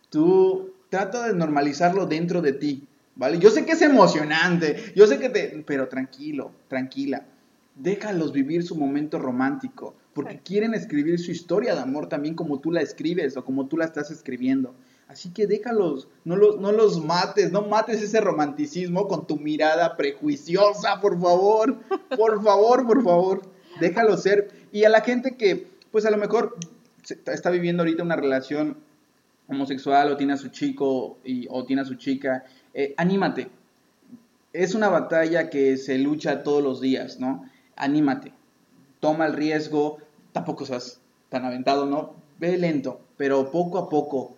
[0.08, 3.38] Tú trata de normalizarlo dentro de ti, ¿vale?
[3.40, 5.64] Yo sé que es emocionante, yo sé que te...
[5.66, 7.24] Pero tranquilo, tranquila.
[7.74, 12.72] Déjalos vivir su momento romántico, porque quieren escribir su historia de amor también como tú
[12.72, 14.74] la escribes o como tú la estás escribiendo.
[15.08, 19.94] Así que déjalos, no los, no los mates, no mates ese romanticismo con tu mirada
[19.94, 21.76] prejuiciosa, por favor,
[22.16, 23.42] por favor, por favor,
[23.78, 24.50] déjalo ser.
[24.72, 26.56] Y a la gente que, pues a lo mejor
[27.26, 28.78] está viviendo ahorita una relación
[29.48, 33.50] homosexual o tiene a su chico y, o tiene a su chica, eh, anímate.
[34.54, 37.44] Es una batalla que se lucha todos los días, ¿no?
[37.76, 38.32] Anímate.
[38.98, 39.98] Toma el riesgo,
[40.36, 42.12] tampoco seas tan aventado, ¿no?
[42.38, 44.36] Ve lento, pero poco a poco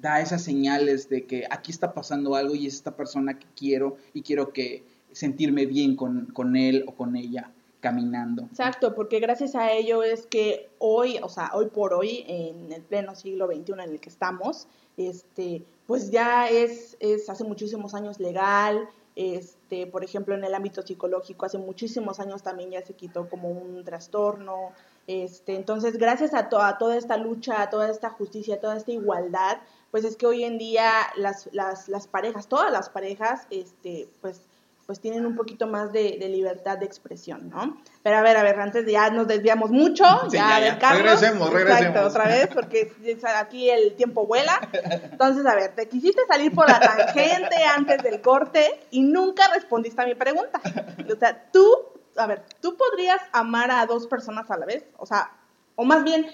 [0.00, 3.98] da esas señales de que aquí está pasando algo y es esta persona que quiero
[4.14, 4.82] y quiero que
[5.12, 7.52] sentirme bien con, con él o con ella.
[7.80, 8.42] caminando.
[8.50, 12.82] Exacto, porque gracias a ello es que hoy, o sea, hoy por hoy, en el
[12.82, 18.18] pleno siglo XXI en el que estamos, este, pues ya es, es hace muchísimos años
[18.18, 18.88] legal,
[19.68, 23.50] este, por ejemplo, en el ámbito psicológico, hace muchísimos años también ya se quitó como
[23.50, 24.72] un trastorno.
[25.06, 28.92] Este, entonces, gracias a, a toda esta lucha, a toda esta justicia, a toda esta
[28.92, 29.58] igualdad,
[29.90, 34.47] pues es que hoy en día las, las, las parejas, todas las parejas, este, pues
[34.88, 37.76] pues tienen un poquito más de, libertad de expresión, ¿no?
[38.02, 41.02] Pero a ver, a ver, antes ya nos desviamos mucho, ya, a ver, Carlos.
[41.02, 41.88] Regresemos, regresemos.
[41.88, 42.90] Exacto, otra vez, porque
[43.36, 44.58] aquí el tiempo vuela.
[44.72, 50.00] Entonces, a ver, te quisiste salir por la tangente antes del corte y nunca respondiste
[50.00, 50.58] a mi pregunta.
[50.64, 51.70] O sea, tú,
[52.16, 54.84] a ver, ¿tú podrías amar a dos personas a la vez?
[54.96, 55.32] O sea,
[55.76, 56.30] o más bien,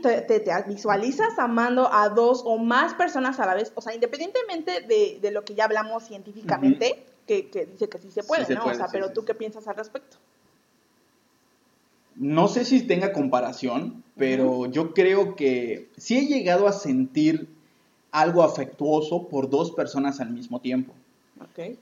[0.00, 4.80] te, te, visualizas amando a dos o más personas a la vez, o sea, independientemente
[4.82, 8.64] de, lo que ya hablamos científicamente, que, dice que sí se puede, ¿no?
[8.64, 10.16] o sea, pero tú qué piensas al respecto.
[12.16, 17.48] No sé si tenga comparación, pero yo creo que sí he llegado a sentir
[18.10, 20.92] algo afectuoso por dos personas al mismo tiempo.
[21.40, 21.76] Ok.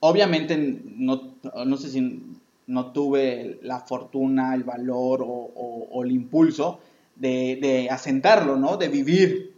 [0.00, 6.80] Obviamente, no, no sé si no tuve la fortuna, el valor o, el impulso
[7.16, 8.76] de, asentarlo, ¿no?
[8.76, 9.54] De vivir.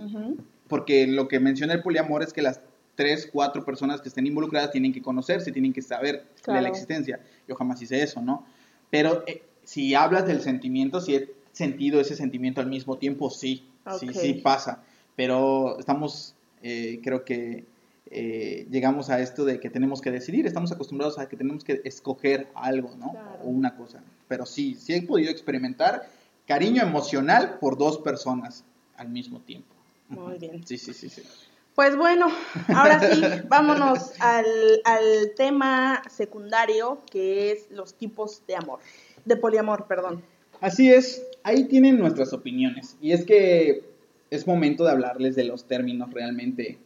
[0.69, 2.61] Porque lo que menciona el poliamor es que las
[2.99, 7.21] tres, cuatro personas que estén involucradas tienen que conocerse, tienen que saber de la existencia.
[7.47, 8.45] Yo jamás hice eso, ¿no?
[8.91, 13.69] Pero eh, si hablas del sentimiento, si he sentido ese sentimiento al mismo tiempo, sí,
[14.01, 14.83] sí, sí pasa.
[15.15, 17.67] Pero estamos, eh, creo que
[18.11, 21.81] eh, llegamos a esto de que tenemos que decidir, estamos acostumbrados a que tenemos que
[21.85, 23.15] escoger algo, ¿no?
[23.45, 24.03] O una cosa.
[24.27, 26.11] Pero sí, sí he podido experimentar
[26.49, 28.65] cariño emocional por dos personas
[28.97, 29.73] al mismo tiempo.
[30.09, 30.67] Muy bien.
[30.67, 31.23] Sí, sí, sí, sí.
[31.79, 32.27] Pues bueno,
[32.75, 34.45] ahora sí, vámonos al,
[34.83, 38.81] al tema secundario, que es los tipos de amor,
[39.25, 40.25] de poliamor, perdón.
[40.61, 42.97] Así es, ahí tienen nuestras opiniones.
[43.01, 43.85] Y es que
[44.29, 46.81] es momento de hablarles de los términos realmente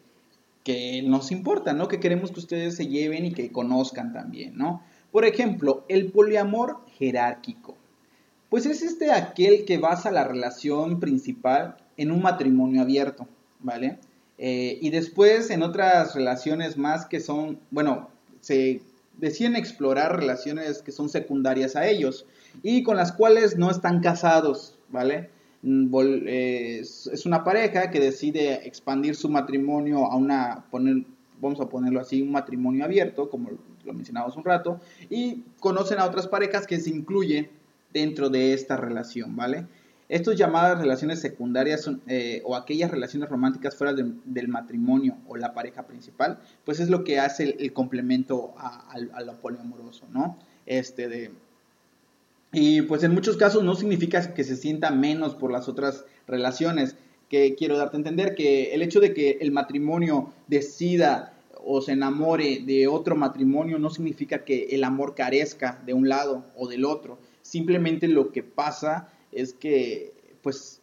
[0.62, 1.88] que nos importa, ¿no?
[1.88, 4.82] Que queremos que ustedes se lleven y que conozcan también, ¿no?
[5.10, 7.78] Por ejemplo, el poliamor jerárquico.
[8.50, 13.26] Pues es este aquel que basa la relación principal en un matrimonio abierto,
[13.60, 13.98] ¿vale?
[14.38, 18.10] Eh, y después en otras relaciones más que son, bueno,
[18.40, 18.80] se
[19.18, 22.26] deciden explorar relaciones que son secundarias a ellos
[22.62, 25.30] y con las cuales no están casados, ¿vale?
[25.62, 25.94] Mm,
[26.26, 31.04] es una pareja que decide expandir su matrimonio a una, poner,
[31.40, 33.50] vamos a ponerlo así, un matrimonio abierto, como
[33.84, 37.48] lo mencionamos un rato, y conocen a otras parejas que se incluyen
[37.92, 39.66] dentro de esta relación, ¿vale?
[40.12, 45.86] Estas llamadas relaciones secundarias eh, o aquellas relaciones románticas fuera del matrimonio o la pareja
[45.86, 48.94] principal, pues es lo que hace el, complemento a,
[49.40, 50.36] poliamoroso, ¿no?
[50.66, 51.30] Este de,
[52.52, 56.94] y pues en muchos casos no significa que se sienta menos por las otras relaciones,
[57.30, 61.32] que quiero darte a entender que el hecho de que el matrimonio decida
[61.64, 66.44] o se enamore de otro matrimonio no significa que el amor carezca de un lado
[66.54, 67.18] o del otro.
[67.40, 70.12] Simplemente lo que pasa es que
[70.42, 70.80] pues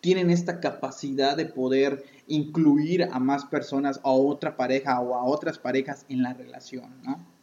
[0.00, 5.58] tienen esta capacidad de poder incluir a más personas, a otra pareja o a otras
[5.58, 7.34] parejas en la relación, ¿no?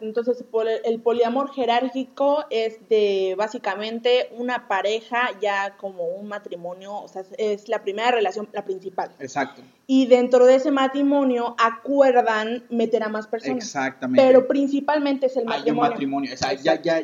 [0.00, 0.44] entonces
[0.84, 7.68] el poliamor jerárquico es de básicamente una pareja ya como un matrimonio, o sea, es
[7.68, 9.10] la primera relación, la principal.
[9.18, 9.62] Exacto.
[9.86, 13.64] Y dentro de ese matrimonio acuerdan meter a más personas.
[13.64, 14.22] Exactamente.
[14.22, 15.82] Pero principalmente es el matrimonio.
[15.82, 17.02] Hay un matrimonio, o sea, ya, ya,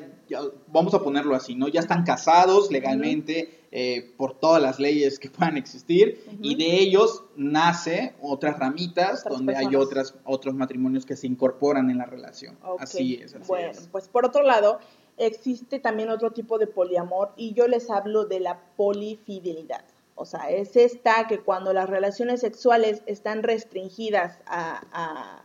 [0.69, 1.69] vamos a ponerlo así, ¿no?
[1.69, 7.25] Ya están casados legalmente eh, por todas las leyes que puedan existir y de ellos
[7.37, 12.57] nace otras ramitas donde hay otras, otros matrimonios que se incorporan en la relación.
[12.79, 13.37] Así es.
[13.47, 14.79] bueno, pues por otro lado,
[15.17, 19.85] existe también otro tipo de poliamor y yo les hablo de la polifidelidad.
[20.17, 25.43] O sea, es esta que cuando las relaciones sexuales están restringidas a,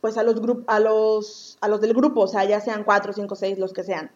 [0.00, 3.34] pues a los, a, los, a los del grupo, o sea, ya sean cuatro, cinco,
[3.34, 4.10] seis, los que sean,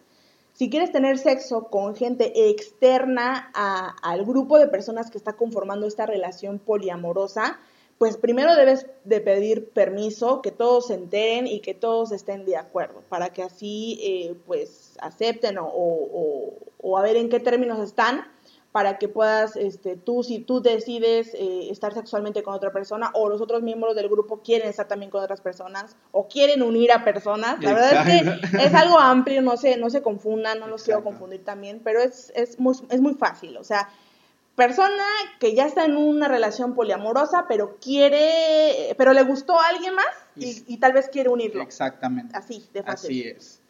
[0.53, 6.05] si quieres tener sexo con gente externa al grupo de personas que está conformando esta
[6.05, 7.59] relación poliamorosa,
[7.97, 12.57] pues primero debes de pedir permiso, que todos se enteren y que todos estén de
[12.57, 18.25] acuerdo, para que así eh, pues acepten o, o, a ver en qué términos están
[18.71, 23.27] para que puedas, este, tú, si tú decides eh, estar sexualmente con otra persona o
[23.27, 27.03] los otros miembros del grupo quieren estar también con otras personas o quieren unir a
[27.03, 27.61] personas.
[27.61, 31.03] La verdad es que es algo amplio, no se, no se confundan, no los quiero
[31.03, 33.57] confundir también, pero es, es, muy, es muy fácil.
[33.57, 33.89] O sea,
[34.55, 35.03] persona
[35.39, 40.05] que ya está en una relación poliamorosa, pero quiere, pero le gustó a alguien más
[40.37, 41.61] y, y tal vez quiere unirlo.
[41.61, 42.37] Exactamente.
[42.37, 43.09] Así, de fácil.
[43.09, 43.60] Así es.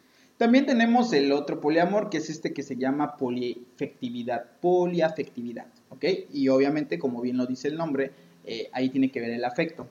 [0.41, 4.43] También tenemos el otro poliamor, que es este que se llama poliafectividad.
[4.59, 6.03] Poliafectividad, ¿ok?
[6.33, 8.11] Y obviamente, como bien lo dice el nombre,
[8.43, 9.85] eh, ahí tiene que ver el afecto.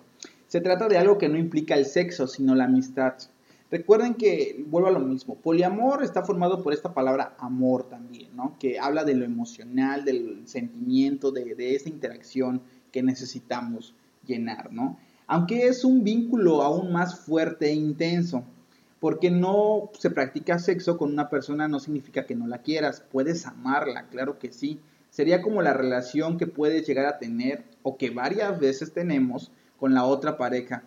[0.48, 3.14] Se trata de algo que no implica el sexo, sino la amistad.
[3.70, 8.56] Recuerden que, vuelvo a lo mismo, poliamor está formado por esta palabra amor también, ¿no?
[8.58, 13.94] Que habla de lo emocional, del sentimiento, de, de esa interacción que necesitamos
[14.26, 14.98] llenar, ¿no?
[15.28, 18.42] Aunque es un vínculo aún más fuerte e intenso,
[19.00, 23.46] porque no se practica sexo con una persona no significa que no la quieras, puedes
[23.46, 24.78] amarla, claro que sí.
[25.08, 29.94] Sería como la relación que puedes llegar a tener o que varias veces tenemos con
[29.94, 30.84] la otra pareja,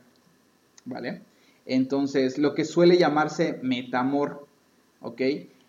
[0.85, 1.23] ¿vale?
[1.65, 4.47] Entonces, lo que suele llamarse metamor,
[5.01, 5.21] ¿ok?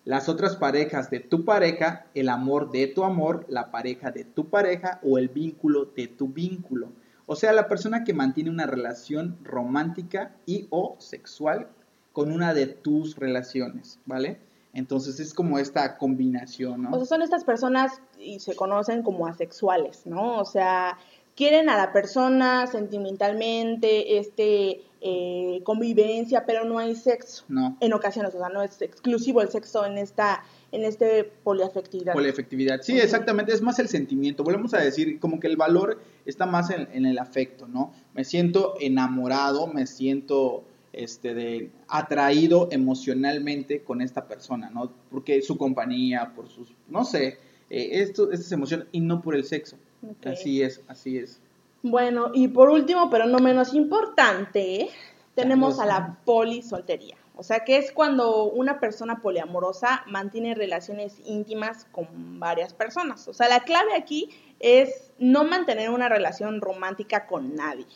[0.05, 4.51] Las otras parejas de tu pareja, el amor de tu amor, la pareja de tu
[4.51, 6.93] pareja o el vínculo de tu vínculo.
[7.27, 11.69] O sea, la persona que mantiene una relación romántica y o sexual
[12.15, 14.39] con una de tus relaciones, ¿vale?
[14.73, 16.93] Entonces es como esta combinación, ¿no?
[16.93, 20.39] O sea, son estas personas y se conocen como asexuales, ¿no?
[20.39, 20.97] O sea,
[21.35, 27.45] quieren a la persona sentimentalmente, este, eh, convivencia, pero no hay sexo.
[27.49, 27.77] No.
[27.81, 32.13] En ocasiones, o sea, no es exclusivo el sexo en esta, en este poliafectividad.
[32.13, 32.81] Poliafectividad.
[32.83, 34.45] Sí, exactamente, es más el sentimiento.
[34.45, 37.93] Volvemos a decir, como que el valor está más en, en el afecto, ¿no?
[38.15, 40.63] Me siento enamorado, me siento
[40.97, 44.93] este, de, atraído emocionalmente con esta persona, ¿no?
[45.11, 47.39] Porque su compañía, por sus, no sé,
[47.71, 49.77] eh, esto, estas emociones y no por el sexo.
[50.25, 51.41] Así es, así es.
[51.83, 54.89] Bueno, y por último, pero no menos importante,
[55.35, 57.17] tenemos a la polisoltería.
[57.37, 63.27] O sea, que es cuando una persona poliamorosa mantiene relaciones íntimas con varias personas.
[63.27, 64.31] O sea, la clave aquí
[64.61, 67.87] es no mantener una relación romántica con nadie.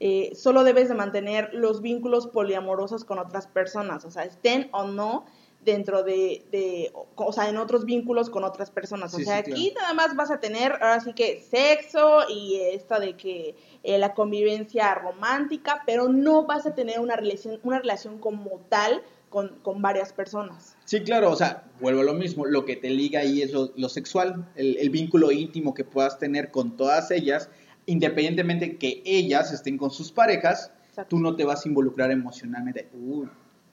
[0.00, 4.84] Eh, solo debes de mantener los vínculos poliamorosos con otras personas, o sea, estén o
[4.84, 5.26] no
[5.64, 9.12] dentro de, de o sea, en otros vínculos con otras personas.
[9.12, 12.60] O Sí, sea, sí, aquí nada más vas a tener, ahora sí que sexo y
[12.72, 17.80] esta de que eh, la convivencia romántica, pero no vas a tener una relación, una
[17.80, 20.76] relación como tal con, con varias personas.
[20.84, 23.72] Sí, claro, o sea, vuelvo a lo mismo, lo que te liga ahí es lo,
[23.76, 27.50] lo sexual, el, el vínculo íntimo que puedas tener con todas ellas,
[27.88, 31.16] independientemente que ellas estén con sus parejas, Exacto.
[31.16, 32.88] tú no te vas a involucrar emocionalmente.
[32.94, 33.28] Uy,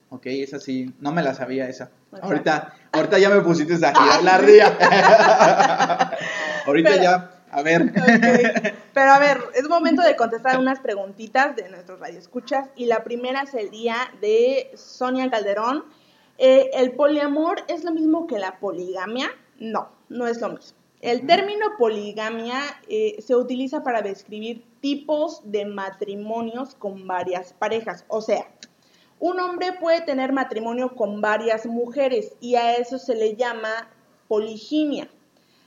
[0.09, 1.91] ok, esa sí, no me la sabía esa.
[2.07, 2.27] Exacto.
[2.27, 4.67] Ahorita, ahorita ya me pusiste a girar la ría.
[6.65, 7.91] ahorita Pero- ya, a ver.
[8.93, 12.69] Pero a ver, es momento de contestar unas preguntitas de nuestros radioescuchas.
[12.75, 15.83] Y la primera es el día de Sonia Calderón.
[16.37, 19.29] Eh, ¿El poliamor es lo mismo que la poligamia?
[19.59, 20.77] No, no es lo mismo.
[21.01, 28.05] El término poligamia eh, se utiliza para describir tipos de matrimonios con varias parejas.
[28.07, 28.47] O sea,
[29.19, 33.89] un hombre puede tener matrimonio con varias mujeres y a eso se le llama
[34.27, 35.09] poliginia.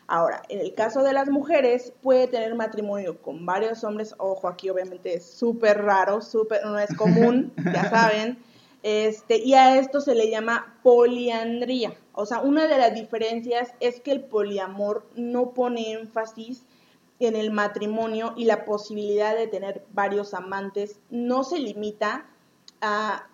[0.06, 4.14] Ahora, en el caso de las mujeres, puede tener matrimonio con varios hombres.
[4.18, 8.38] Ojo, aquí obviamente es súper raro, súper, no es común, ya saben.
[8.82, 11.94] Este, y a esto se le llama poliandría.
[12.12, 16.64] O sea, una de las diferencias es que el poliamor no pone énfasis
[17.18, 22.26] en el matrimonio y la posibilidad de tener varios amantes no se limita
[22.80, 23.28] a,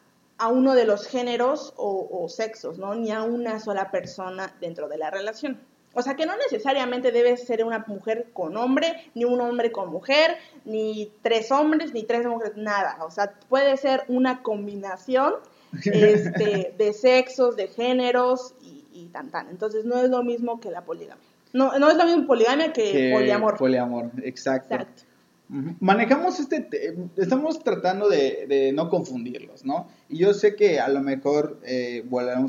[0.51, 2.95] uno de los géneros o, o sexos, ¿no?
[2.95, 5.61] Ni a una sola persona dentro de la relación.
[5.95, 9.90] O sea que no necesariamente debe ser una mujer con hombre, ni un hombre con
[9.90, 12.99] mujer, ni tres hombres, ni tres mujeres, nada.
[13.05, 15.34] O sea, puede ser una combinación
[15.84, 19.49] este, de sexos, de géneros y, y tan tan.
[19.49, 21.24] Entonces no es lo mismo que la poligamia.
[21.53, 23.57] No, no es lo mismo poligamia que, Que poliamor.
[23.57, 24.74] Poliamor, exacto.
[24.74, 25.04] Exacto.
[25.49, 29.88] Manejamos este, te- estamos tratando de, no confundirlos, ¿no?
[30.09, 32.03] Y yo sé que a lo mejor, eh,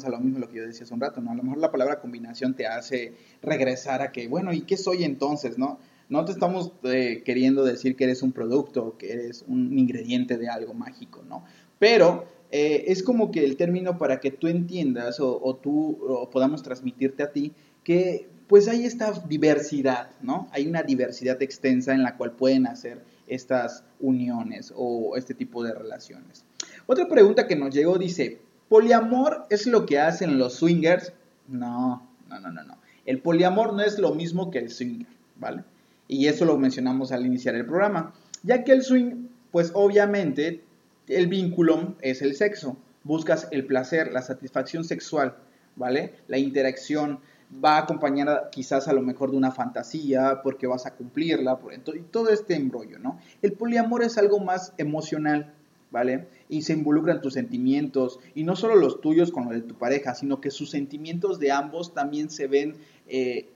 [0.06, 1.32] a lo mismo lo que yo decía hace un rato, ¿no?
[1.32, 5.04] A lo mejor la palabra combinación te hace regresar a que, bueno, ¿y qué soy
[5.04, 5.78] entonces, no?
[6.08, 10.48] No te estamos eh, queriendo decir que eres un producto, que eres un ingrediente de
[10.48, 11.44] algo mágico, ¿no?
[11.80, 16.30] Pero eh, es como que el término para que tú entiendas o, o tú o
[16.30, 17.52] podamos transmitirte a ti
[17.84, 20.48] que pues hay esta diversidad, ¿no?
[20.52, 25.74] Hay una diversidad extensa en la cual pueden hacer estas uniones o este tipo de
[25.74, 26.46] relaciones.
[26.86, 28.40] Otra pregunta que nos llegó dice,
[28.70, 31.14] ¿poliamor es lo que hacen los swingers?
[31.48, 32.78] No, no, no, no, no.
[33.06, 35.64] El poliamor no es lo mismo que el swinger, ¿vale?
[36.08, 40.64] Y eso lo mencionamos al iniciar el programa, ya que el swing, pues obviamente
[41.08, 45.36] el vínculo es el sexo, buscas el placer, la satisfacción sexual,
[45.76, 46.14] ¿vale?
[46.28, 47.20] La interacción
[47.64, 52.02] va acompañada quizás a lo mejor de una fantasía, porque vas a cumplirla, por, y
[52.12, 53.20] todo este embrollo, ¿no?
[53.42, 55.54] El poliamor es algo más emocional,
[55.92, 56.28] ¿vale?
[56.50, 60.16] Y se involucran tus sentimientos, y no solo los tuyos con los de tu pareja,
[60.16, 62.76] sino que sus sentimientos de ambos también se ven
[63.08, 63.48] eh,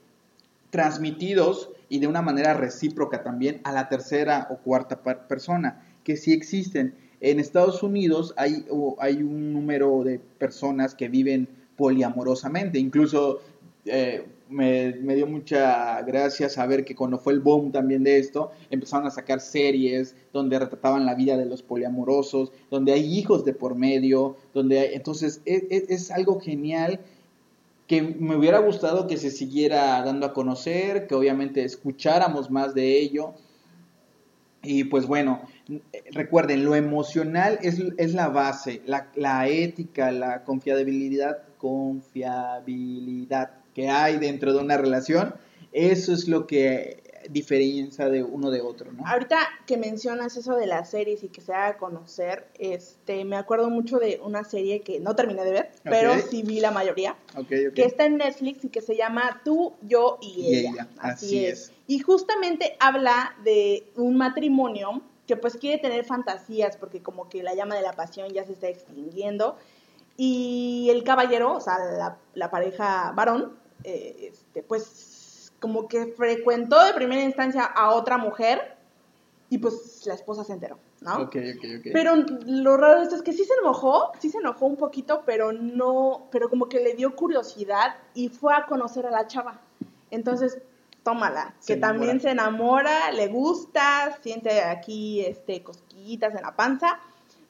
[0.70, 6.32] transmitidos y de una manera recíproca también a la tercera o cuarta persona, que sí
[6.32, 6.94] existen.
[7.20, 8.64] En Estados Unidos hay,
[8.98, 13.40] hay un número de personas que viven poliamorosamente, incluso
[13.86, 19.06] eh, me, dio mucha gracia saber que cuando fue el boom también de esto, empezaron
[19.06, 23.74] a sacar series donde retrataban la vida de los poliamorosos, donde hay hijos de por
[23.74, 27.00] medio, donde entonces es, es algo genial
[27.86, 33.00] que me hubiera gustado que se siguiera dando a conocer, que obviamente escucháramos más de
[33.00, 33.34] ello.
[34.62, 35.40] Y pues bueno,
[36.12, 44.18] recuerden, lo emocional es, es la base, la, la, ética, la confiabilidad, confiabilidad que hay
[44.18, 45.34] dentro de una relación,
[45.72, 49.06] eso es lo que diferencia de uno de otro, ¿no?
[49.06, 53.68] Ahorita que mencionas eso de las series y que se haga conocer, este, me acuerdo
[53.68, 57.16] mucho de una serie que no terminé de ver, pero sí vi la mayoría,
[57.48, 60.88] que está en Netflix y que se llama Tú, yo y, ella.
[60.98, 61.72] Así, es.
[61.86, 67.54] Y justamente habla de un matrimonio que pues quiere tener fantasías porque como que la
[67.54, 69.56] llama de la pasión ya se está extinguiendo
[70.22, 76.94] y el caballero, o sea, la, pareja varón, eh, este, pues como que frecuentó de
[76.94, 78.76] primera instancia a otra mujer
[79.50, 81.22] y pues la esposa se enteró, ¿no?
[81.22, 81.86] Ok, ok, ok.
[81.92, 82.14] Pero
[82.46, 85.52] lo raro de esto es que sí se enojó, sí se enojó un poquito, pero
[85.52, 89.60] no, pero como que le dio curiosidad y fue a conocer a la chava.
[90.10, 90.58] Entonces,
[91.02, 97.00] tómala, que también se enamora, le gusta, siente aquí este cosquillitas en la panza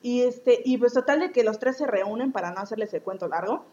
[0.03, 3.03] y este y pues total de que los tres se reúnen para no hacerles el
[3.03, 3.67] cuento largo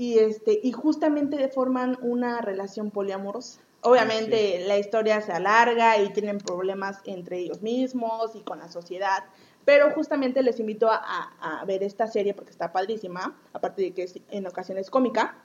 [0.00, 3.60] y este y justamente forman una relación poliamorosa.
[3.82, 9.24] Obviamente la historia se alarga y tienen problemas entre ellos mismos y con la sociedad,
[9.66, 14.18] pero justamente les invito a, ver esta serie porque está padrísima, aparte de que es
[14.30, 15.36] en ocasiones cómica,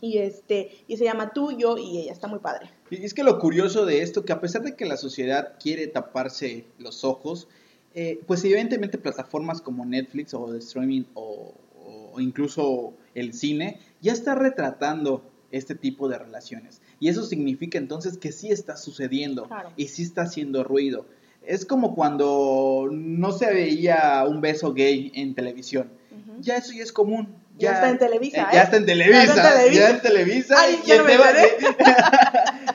[0.00, 2.70] y este y se llama Tuyo y ella está muy padre.
[2.88, 5.86] Y es que lo curioso de esto, que a pesar de que la sociedad quiere
[5.88, 7.48] taparse los ojos,
[7.94, 11.52] eh, pues evidentemente plataformas como Netflix o de streaming o,
[12.12, 16.80] o incluso el cine ya está retratando este tipo de relaciones.
[17.00, 21.06] Y eso significa entonces que sí está sucediendo y sí está haciendo ruido.
[21.42, 25.90] Es como cuando no se veía un beso gay en televisión.
[26.40, 27.34] Ya eso ya es común.
[27.58, 28.48] Ya, está en Televisa.
[28.52, 29.70] Ya, está en Televisa.
[29.70, 30.56] Ya en Televisa.
[30.86, 31.02] y, en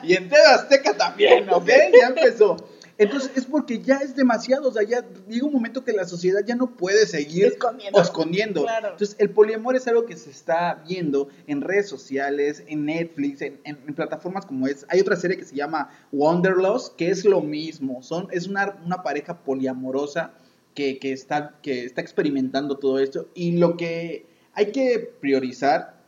[0.04, 1.66] y en TV Azteca también, ¿ok?
[1.66, 2.56] Ya empezó.
[2.98, 6.40] Entonces es porque ya es demasiado, o sea, ya llega un momento que la sociedad
[6.46, 8.66] ya no puede seguir escondiendo.
[8.82, 13.76] Entonces el poliamor es algo que se está viendo en redes sociales, en Netflix, en,
[13.94, 14.86] plataformas como es.
[14.88, 19.02] Hay otra serie que se llama Wanderlust, que es lo mismo, son, es una, una
[19.02, 20.32] pareja poliamorosa
[20.74, 26.00] que, que, está, que está experimentando todo esto y lo que hay que priorizar,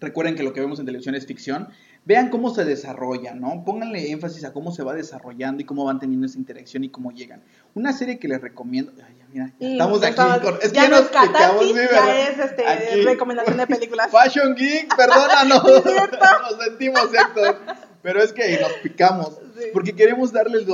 [0.00, 1.68] recuerden que lo que vemos en televisión es ficción,
[2.04, 3.64] vean cómo se desarrolla, ¿no?
[3.64, 7.12] Pónganle énfasis a cómo se va desarrollando y cómo van teniendo esa interacción y cómo
[7.12, 7.42] llegan.
[7.74, 8.92] Una serie que les recomiendo.
[9.04, 10.20] Ay, mira, estamos aquí.
[10.62, 14.10] es ya que nos explicamos, ya es este, recomendación de películas.
[14.10, 15.62] Fashion Geek, perdónanos.
[16.50, 17.58] nos sentimos, Héctor.
[18.02, 19.38] Pero es que nos picamos.
[19.72, 20.66] Porque queremos darles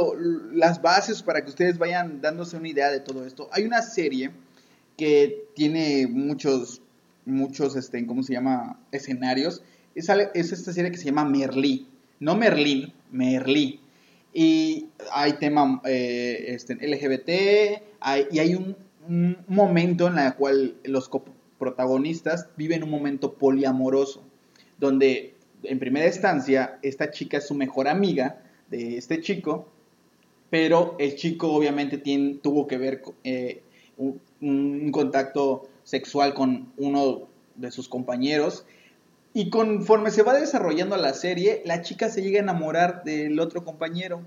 [0.53, 3.51] las bases para que ustedes vayan dándose una idea de todo esto.
[3.53, 4.31] Hay una serie
[4.97, 6.81] que tiene muchos,
[7.27, 8.81] muchos, este, ¿cómo se llama?
[8.93, 9.63] Escenarios
[9.99, 11.87] es, esta serie que se llama Merlí.
[12.21, 13.81] No Merlín, Merlí.
[14.33, 17.83] Y hay tema eh, este, LGBT,
[18.31, 18.77] y hay un,
[19.49, 21.11] momento en el cual los
[21.59, 24.23] protagonistas viven un momento poliamoroso,
[24.79, 29.67] donde en primera instancia esta chica es su mejor amiga de este chico,
[30.51, 33.63] pero el chico obviamente tiene, tuvo que ver eh,
[33.97, 38.67] un contacto sexual con uno de sus compañeros
[39.35, 43.65] y conforme se va desarrollando la serie, la chica se llega a enamorar del otro
[43.65, 44.23] compañero.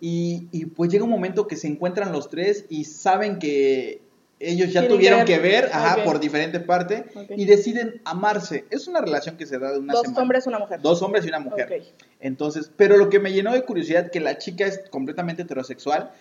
[0.00, 4.02] Y, pues llega un momento que se encuentran los tres y saben que
[4.38, 8.66] ellos ya tuvieron que ver, ajá, por diferente parte y deciden amarse.
[8.70, 10.80] Es una relación que se da de una Dos hombres y una mujer.
[10.82, 11.82] Dos hombres y una mujer.
[12.20, 16.12] Entonces, pero lo que me llenó de curiosidad que la chica es completamente heterosexual,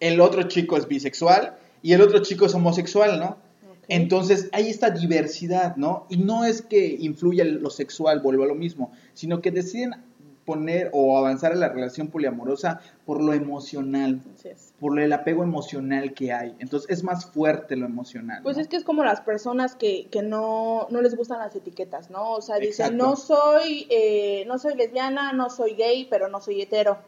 [0.00, 3.36] el otro chico es bisexual y el otro chico es homosexual, ¿no?
[3.88, 6.06] Entonces hay esta diversidad, ¿no?
[6.08, 9.94] Y no es que influya lo sexual, vuelvo a lo mismo, sino que deciden
[10.44, 14.20] poner o avanzar en la relación poliamorosa por lo emocional,
[14.80, 16.54] por el apego emocional que hay.
[16.58, 18.42] Entonces es más fuerte lo emocional.
[18.42, 22.10] Pues es que es como las personas que, que no, no les gustan las etiquetas,
[22.10, 22.32] ¿no?
[22.32, 26.62] O sea, dicen, no soy, eh, no soy lesbiana, no soy gay, pero no soy
[26.62, 26.98] hetero.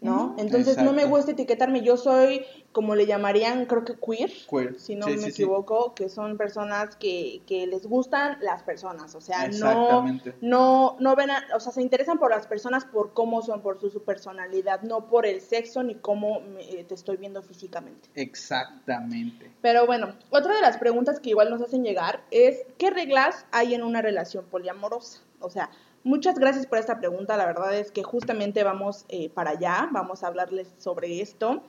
[0.00, 0.34] ¿No?
[0.38, 4.78] Entonces no me gusta etiquetarme, yo soy, como le llamarían, creo que queer, Queer.
[4.80, 5.42] si no Sí, me sí, sí.
[5.42, 10.02] equivoco, que son personas que, que les gustan las personas, o sea, no,
[10.40, 13.78] no, no ven, a- o sea, se interesan por las personas por cómo son, por
[13.80, 18.08] su, su personalidad, no por el sexo ni cómo me- eh, te estoy viendo físicamente.
[18.14, 19.50] Exactamente.
[19.60, 23.74] Pero bueno, otra de las preguntas que igual nos hacen llegar es, ¿qué reglas hay
[23.74, 25.20] en una relación poliamorosa?
[25.40, 25.70] O sea,
[26.04, 30.22] muchas gracias por esta pregunta, la verdad es que justamente vamos eh, para allá, vamos
[30.22, 31.62] a hablarles sobre esto.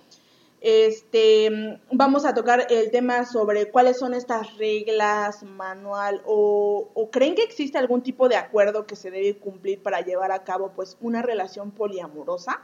[0.62, 7.34] Este, vamos a tocar el tema sobre cuáles son estas reglas, manual, o, o creen
[7.34, 10.98] que existe algún tipo de acuerdo que se debe cumplir para llevar a cabo pues
[11.02, 12.62] una relación poliamorosa,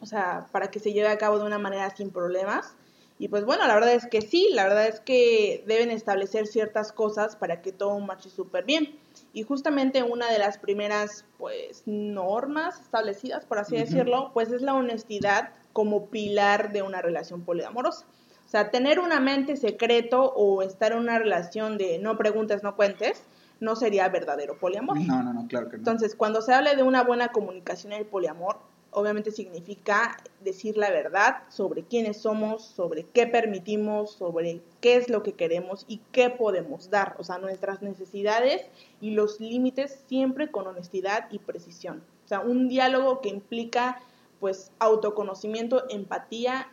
[0.00, 2.74] o sea, para que se lleve a cabo de una manera sin problemas.
[3.18, 6.92] Y pues bueno, la verdad es que sí, la verdad es que deben establecer ciertas
[6.92, 8.98] cosas para que todo marche súper bien.
[9.38, 14.74] Y justamente una de las primeras, pues, normas establecidas, por así decirlo, pues es la
[14.74, 18.04] honestidad como pilar de una relación poliamorosa.
[18.44, 22.74] O sea, tener un amante secreto o estar en una relación de no preguntes, no
[22.74, 23.22] cuentes,
[23.60, 24.98] no sería verdadero poliamor.
[25.00, 25.82] No, no, no, claro que no.
[25.82, 28.58] Entonces, cuando se habla de una buena comunicación en el poliamor,
[28.90, 35.22] obviamente significa decir la verdad sobre quiénes somos, sobre qué permitimos, sobre qué es lo
[35.22, 38.62] que queremos y qué podemos dar, o sea, nuestras necesidades
[39.00, 42.02] y los límites siempre con honestidad y precisión.
[42.24, 44.00] O sea, un diálogo que implica
[44.40, 46.68] pues autoconocimiento, empatía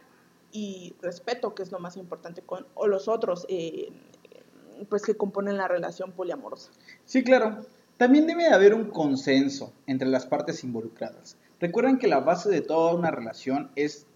[0.52, 3.90] y respeto, que es lo más importante con o los otros eh,
[4.90, 6.72] pues que componen la relación poliamorosa.
[7.06, 7.66] Sí, claro.
[7.98, 11.38] También debe haber un consenso entre las partes involucradas.
[11.60, 14.08] Recuerden que la base de toda una relación es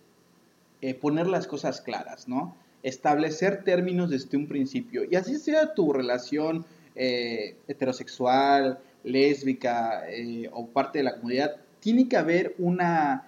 [0.81, 2.55] eh, poner las cosas claras, ¿no?
[2.83, 5.03] Establecer términos desde un principio.
[5.09, 6.65] Y así sea tu relación
[6.95, 13.25] eh, heterosexual, lésbica eh, o parte de la comunidad, tiene que haber una,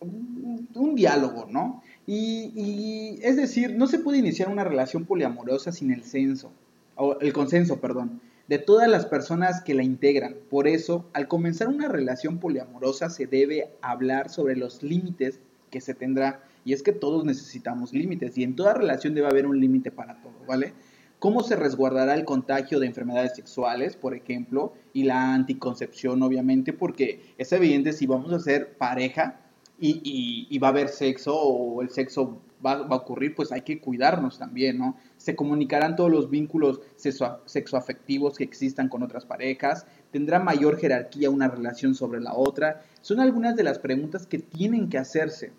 [0.00, 1.82] un, diálogo, ¿no?
[2.06, 6.52] Y, y, es decir, no se puede iniciar una relación poliamorosa sin el censo,
[6.96, 8.20] o el consenso, perdón,
[8.50, 10.34] de todas las personas que la integran.
[10.50, 15.38] Por eso, al comenzar una relación poliamorosa se debe hablar sobre los límites
[15.70, 16.42] que se tendrá.
[16.64, 20.20] Y es que todos necesitamos límites y en toda relación debe haber un límite para
[20.20, 20.72] todo, ¿vale?
[21.20, 26.72] ¿Cómo se resguardará el contagio de enfermedades sexuales, por ejemplo, y la anticoncepción, obviamente?
[26.72, 29.39] Porque es evidente si vamos a ser pareja,
[29.80, 33.62] y, y, y, va a haber sexo o el sexo va, a ocurrir, pues hay
[33.62, 34.96] que cuidarnos también, ¿no?
[35.16, 41.30] Se comunicarán todos los vínculos sexo, sexoafectivos que existan con otras parejas, tendrá mayor jerarquía
[41.30, 42.82] una relación sobre la otra.
[43.00, 45.52] Son algunas de las preguntas que tienen que hacerse.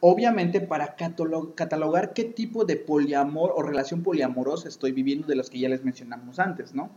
[0.00, 5.58] Obviamente para catalogar qué tipo de poliamor o relación poliamorosa estoy viviendo de los que
[5.58, 6.90] ya les mencionamos antes, ¿no?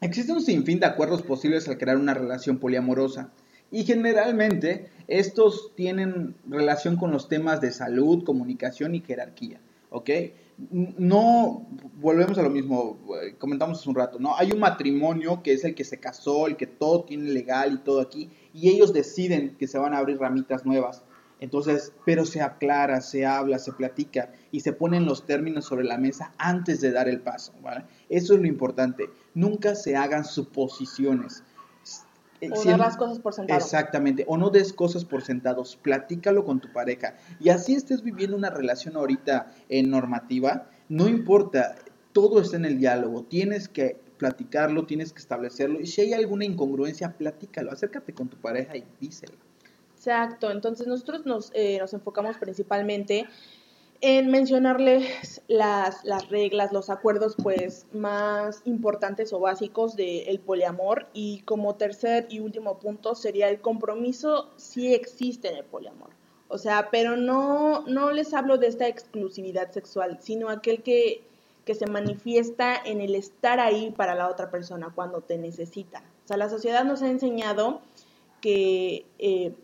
[0.00, 3.30] Existe un sinfín de acuerdos posibles al crear una relación poliamorosa.
[3.74, 9.60] Y generalmente estos tienen relación con los temas de salud, comunicación y jerarquía,
[9.90, 10.10] ¿ok?
[10.96, 11.66] No,
[12.00, 12.96] volvemos a lo mismo,
[13.36, 14.36] comentamos hace un rato, ¿no?
[14.36, 17.78] Hay un matrimonio que es el que se casó, el que todo tiene legal y
[17.78, 21.02] todo aquí, y ellos deciden que se van a abrir ramitas nuevas.
[21.40, 25.98] Entonces, pero se aclara, se habla, se platica y se ponen los términos sobre la
[25.98, 27.86] mesa antes de dar el paso, ¿vale?
[28.08, 29.10] Eso es lo importante.
[29.34, 31.42] Nunca se hagan suposiciones.
[32.52, 33.58] O dar las cosas por sentado.
[33.58, 37.14] Exactamente, o no des cosas por sentados, platícalo con tu pareja.
[37.40, 41.76] Y así estés viviendo una relación ahorita en normativa, no importa,
[42.12, 46.44] todo está en el diálogo, tienes que platicarlo, tienes que establecerlo, y si hay alguna
[46.44, 49.34] incongruencia, platícalo, acércate con tu pareja y díselo.
[49.96, 53.26] Exacto, entonces nosotros nos, eh, nos enfocamos principalmente
[54.06, 61.40] en mencionarles las, las reglas, los acuerdos pues más importantes o básicos del poliamor y
[61.46, 66.10] como tercer y último punto sería el compromiso si existe en el poliamor.
[66.48, 71.22] O sea, pero no, no les hablo de esta exclusividad sexual, sino aquel que,
[71.64, 76.04] que se manifiesta en el estar ahí para la otra persona cuando te necesita.
[76.26, 77.80] O sea, la sociedad nos ha enseñado
[78.42, 79.54] que eh,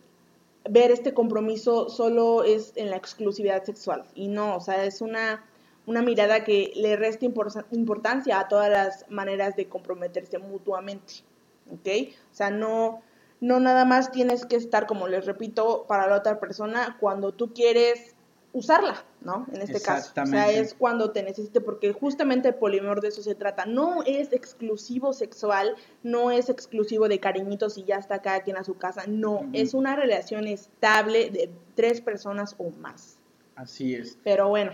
[0.69, 5.43] ver este compromiso solo es en la exclusividad sexual y no, o sea, es una,
[5.85, 11.23] una mirada que le resta impor importancia a todas las maneras de comprometerse mutuamente,
[11.71, 12.13] ¿ok?
[12.31, 13.01] O sea, no,
[13.39, 17.53] no nada más tienes que estar, como les repito, para la otra persona cuando tú
[17.53, 18.15] quieres
[18.53, 19.45] usarla, ¿no?
[19.53, 20.11] En este caso.
[20.21, 23.65] O sea, es cuando te necesite, porque justamente el poliamor de eso se trata.
[23.65, 28.63] No es exclusivo sexual, no es exclusivo de cariñitos y ya está cada quien a
[28.63, 29.03] su casa.
[29.07, 29.49] No, uh -huh.
[29.53, 33.17] es una relación estable de tres personas o más.
[33.55, 34.17] Así es.
[34.23, 34.71] Pero bueno.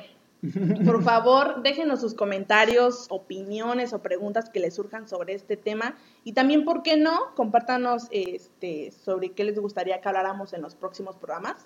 [0.86, 5.97] Por favor, déjenos sus comentarios, opiniones o preguntas que les surjan sobre este tema.
[6.23, 7.34] Y también, ¿por qué no?
[7.36, 11.65] Compártanos este, sobre qué les gustaría que habláramos en los próximos programas.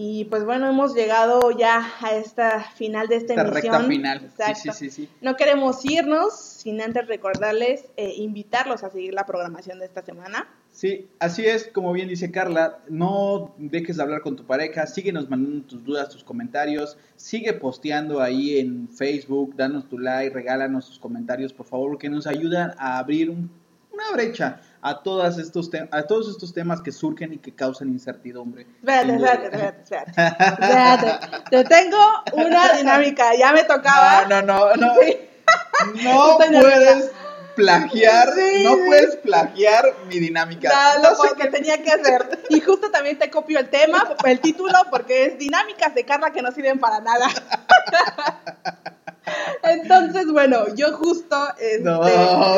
[0.00, 3.72] Y pues bueno, hemos llegado ya a esta final de esta, Esta emisión.
[3.74, 4.16] recta final.
[4.26, 4.72] Exacto.
[4.72, 5.08] sí, sí, sí.
[5.20, 10.46] No queremos irnos sin antes recordarles, eh, invitarlos a seguir la programación de esta semana.
[10.70, 15.28] Sí, así es, como bien dice Carla, no dejes de hablar con tu pareja, síguenos
[15.28, 21.00] mandando tus dudas, tus comentarios, sigue posteando ahí en Facebook, danos tu like, regálanos tus
[21.00, 23.50] comentarios, por favor, que nos ayudan a abrir un-
[23.92, 28.66] una brecha a, todas estos a todos estos temas que surgen y que causan incertidumbre.
[28.80, 30.10] Espérate, espérate, espérate, espérate.
[30.64, 31.50] Espérate.
[31.50, 31.98] Te tengo
[32.32, 34.26] una dinámica, ya me tocaba.
[34.26, 34.94] No, no, no, no.
[35.02, 35.16] Sí.
[36.02, 37.10] No puedes
[37.54, 38.82] plagiar, Sí, no sí.
[38.86, 40.70] puedes plagiar mi dinámica.
[41.02, 42.44] No lo sé que tenía que hacer.
[42.48, 46.42] Y justo también te copio el tema, el título, porque es dinámicas de Carla que
[46.42, 47.26] no sirven para nada.
[49.68, 52.04] Entonces, bueno, yo justo este, No,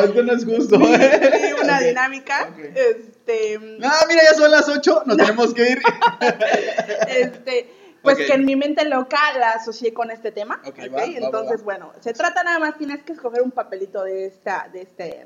[0.03, 0.77] esto no es justo.
[0.79, 1.53] vi, ¿eh?
[1.55, 2.49] vi una dinámica.
[2.75, 5.81] Este, Ah, mira, ya son las 8, nos tenemos que ir.
[7.07, 10.61] este, pues que en mi mente loca la asocié con este tema.
[10.65, 11.63] Ok, va, va, Entonces, va.
[11.65, 15.25] bueno, se trata nada más, tienes que escoger un papelito de esta, de este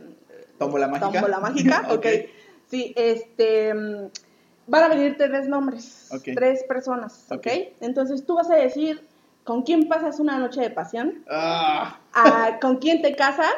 [0.57, 1.11] Tómbola mágica.
[1.11, 2.05] tómbola mágica, ok.
[2.69, 3.73] Sí, este,
[4.67, 7.25] van a venir tres nombres, tres personas.
[7.29, 7.47] Ok.
[7.81, 9.01] Entonces tú vas a decir
[9.45, 13.53] con quién pasas una noche de pasión, Ah, a- con quién te casas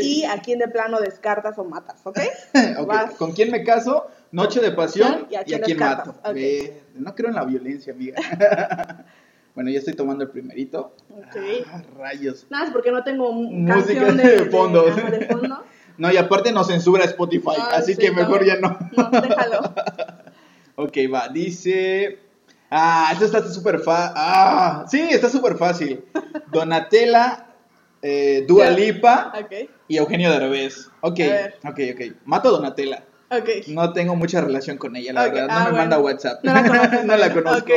[0.00, 2.18] y a quién de plano descartas o matas, ¿ok?
[3.18, 4.06] ¿Con quién me caso?
[4.32, 6.14] Noche de pasión Y a y a quién mato.
[6.94, 8.16] No creo en la violencia, amiga.
[9.54, 10.94] bueno, ya estoy tomando el primerito.
[11.70, 12.46] Ah, rayos.
[12.48, 13.74] Nada más porque no tengo Música
[14.06, 14.86] canción de de, fondo.
[14.88, 15.62] ajá, de fondo.
[15.98, 18.46] No, y aparte nos censura Spotify, Ah, así sí, que mejor no.
[18.46, 18.78] ya no.
[18.96, 19.74] No, déjalo.
[20.76, 22.20] Ok, va, dice...
[22.70, 24.12] Ah, esto está súper fácil.
[24.16, 26.04] Ah, sí, está súper fácil.
[26.52, 27.46] Donatella,
[28.02, 28.70] eh, Dua.
[28.70, 29.32] Lipa
[29.88, 30.90] y Eugenio Derbez.
[31.00, 31.20] Ok,
[31.64, 32.16] ok, ok.
[32.24, 33.04] Mato a Donatella.
[33.30, 33.68] ok.
[33.68, 35.46] No tengo mucha relación con ella, la verdad.
[35.48, 35.76] No ah, me bueno.
[35.78, 36.44] manda WhatsApp.
[36.44, 37.04] No la conoces.
[37.04, 37.72] no la conozco.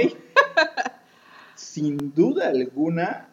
[1.55, 3.29] Sin duda alguna,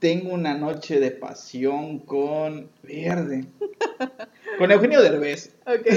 [0.00, 3.46] tengo una noche de pasión con Verde.
[4.56, 5.50] Con Eugenio Derbez.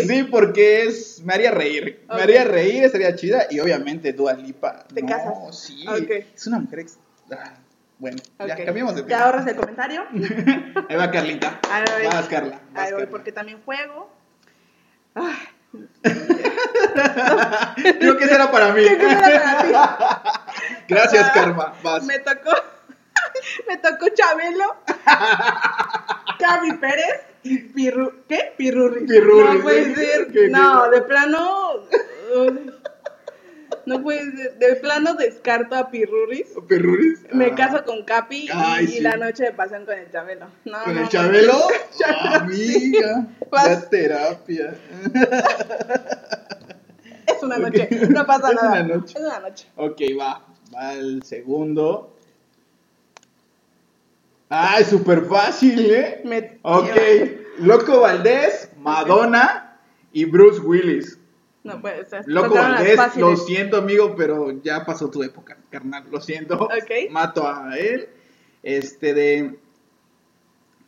[0.08, 2.04] Sí, porque es, me haría reír.
[2.14, 3.45] Me haría reír, estaría chida.
[3.49, 4.84] Y obviamente Dua Lipa.
[4.93, 5.60] Te no, casas.
[5.60, 5.86] sí.
[6.36, 6.80] Es una mujer.
[6.80, 6.97] ex-
[7.32, 7.54] ah,
[7.97, 9.24] bueno, ya cambiamos de ¿Te tema.
[9.24, 10.04] ahorras el comentario?
[10.89, 11.60] Ahí va Carlita.
[11.72, 12.06] Ahí voy.
[12.08, 12.60] Vas, Carla.
[12.72, 13.10] vas, Ahí voy, Carla.
[13.12, 14.12] porque también juego.
[15.16, 15.36] Ay,
[17.99, 18.84] Creo que ese era para mí.
[20.88, 21.74] Gracias, Ah, Karma.
[21.84, 22.04] Vas.
[22.04, 22.52] Me tocó,
[23.68, 24.76] me tocó Chabelo,
[26.39, 28.54] Cavi Pérez Pirru, ¿qué?
[28.58, 29.06] Pirurri.
[29.08, 30.28] Pirurri, No puede ser.
[30.32, 31.74] ¿Qué, no, de plano.
[32.36, 32.52] uh,
[33.86, 34.58] no puede ser.
[34.60, 36.48] De plano descarto a Pirurris.
[36.68, 37.22] Perruris.
[37.34, 37.56] Me Ah.
[37.56, 39.00] caso con Capi y- Ay, y, sí.
[39.02, 40.48] la noche de pasión con el Chabelo.
[40.66, 41.10] No, ¿Con no, el.
[41.10, 41.54] Chabelo?
[42.32, 43.28] Amiga.
[43.52, 44.76] La terapia.
[47.28, 48.84] Es una noche, no pasa Es nada.
[48.84, 49.14] una noche.
[49.18, 49.68] Es una noche.
[49.78, 50.46] Ok, va.
[50.74, 52.18] Va el segundo.
[54.54, 56.22] Ay, súper fácil, ¿eh?
[56.26, 56.89] Me- Ok.
[57.60, 59.78] Loco Valdés, Madonna
[60.12, 61.18] y Bruce Willis.
[61.64, 62.24] No puede ser.
[62.28, 66.04] Loco Tocaron las Valdés, lo siento, amigo, pero ya pasó tu época, carnal.
[66.12, 66.56] Lo siento.
[66.66, 67.10] Ok.
[67.12, 68.10] Mato a él.
[68.64, 69.60] Este de.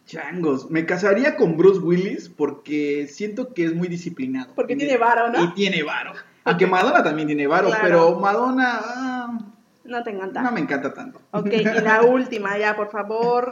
[0.05, 0.69] Changos.
[0.69, 4.53] Me casaría con Bruce Willis porque siento que es muy disciplinado.
[4.55, 5.41] Porque tiene varo, ¿no?
[5.43, 6.11] Y tiene varo.
[6.43, 7.83] Aunque Madonna también tiene varo, Claro.
[7.83, 9.39] pero Madonna ah,
[9.85, 10.41] No te encanta.
[10.41, 11.21] no me encanta tanto.
[11.31, 13.51] Ok, y la última ya, por favor.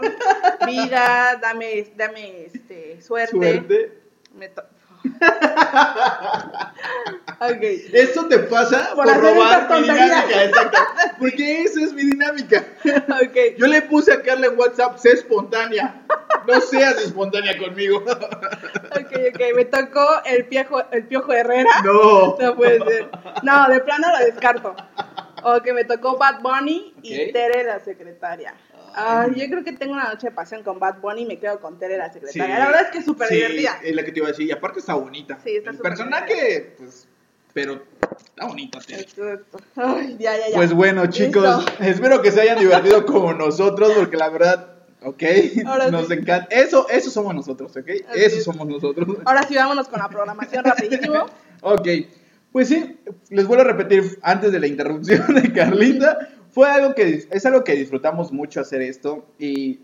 [0.65, 3.31] Vida, dame, dame este, suerte.
[3.31, 4.01] Suerte.
[4.35, 4.63] Me to-
[7.39, 7.63] ok.
[7.93, 10.77] Esto te pasa Por robar mi dinámica, exacto.
[11.19, 12.63] Porque esa es mi dinámica.
[13.09, 13.57] Ok.
[13.57, 16.01] Yo le puse a Carla en WhatsApp, sé espontánea.
[16.47, 17.97] No seas espontánea conmigo.
[17.97, 19.41] Ok, ok.
[19.55, 21.69] Me tocó el piojo, el piojo Herrera.
[21.83, 22.37] No.
[22.39, 23.09] No puede ser.
[23.43, 24.75] No, de plano lo descarto.
[25.57, 27.33] Ok, me tocó Bad Bunny y Ok.
[27.33, 28.53] Tere la secretaria.
[28.93, 31.59] Ay, yo creo que tengo una noche de pasión con Bad Bunny y me quedo
[31.61, 32.59] con Tere la secretaria.
[32.59, 33.79] La verdad es que es súper Sí, divertida.
[33.83, 34.47] Es la que te iba a decir.
[34.47, 35.39] Y aparte está bonita.
[35.43, 37.07] Sí, está El súper personaje, pues.
[37.53, 37.83] Pero
[38.17, 38.79] está bonita.
[38.79, 39.01] Tere.
[39.01, 39.59] Esto, esto.
[39.75, 40.55] Ay, ya, ya, ya.
[40.55, 41.83] Pues bueno, chicos, Listo.
[41.83, 44.73] espero que se hayan divertido como nosotros, porque la verdad,
[45.03, 45.23] ok,
[45.65, 46.13] Ahora nos sí.
[46.13, 46.47] encanta.
[46.49, 47.87] Eso, eso somos nosotros, ok.
[48.09, 48.43] Así Eso es.
[48.43, 49.07] somos nosotros.
[49.25, 51.25] Ahora sí, vámonos con la programación rapidísimo.
[51.63, 51.87] Ok,
[52.51, 52.97] pues sí,
[53.29, 57.63] les vuelvo a repetir antes de la interrupción de Carlita, fue algo que es algo
[57.63, 59.79] que disfrutamos mucho hacer esto y,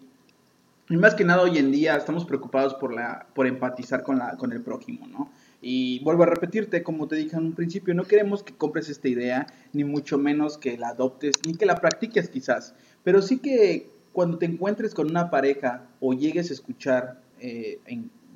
[0.90, 4.54] más que nada hoy en día estamos preocupados por la por empatizar con la con
[4.54, 5.30] el prójimo, ¿no?
[5.62, 9.10] Y vuelvo a repetirte, como te dije en un principio, no queremos que compres esta
[9.10, 13.90] idea, ni mucho menos que la adoptes, ni que la practiques quizás, pero sí que
[14.14, 17.80] cuando te encuentres con una pareja o llegues a escuchar eh,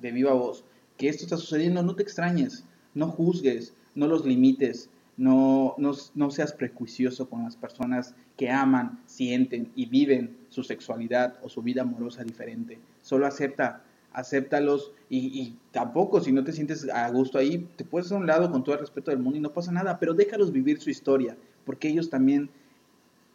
[0.02, 0.66] de viva voz
[0.98, 6.32] que esto está sucediendo, no te extrañes, no juzgues, no los limites, no, no, no,
[6.32, 11.84] seas prejuicioso con las personas que aman, sienten y viven su sexualidad o su vida
[11.84, 12.80] amorosa diferente.
[13.02, 13.84] Solo acepta,
[14.14, 18.50] acéptalos y, tampoco si no te sientes a gusto ahí, te puedes a un lado
[18.52, 21.38] con todo el respeto del mundo y no pasa nada, pero déjalos vivir su historia,
[21.66, 22.50] porque ellos también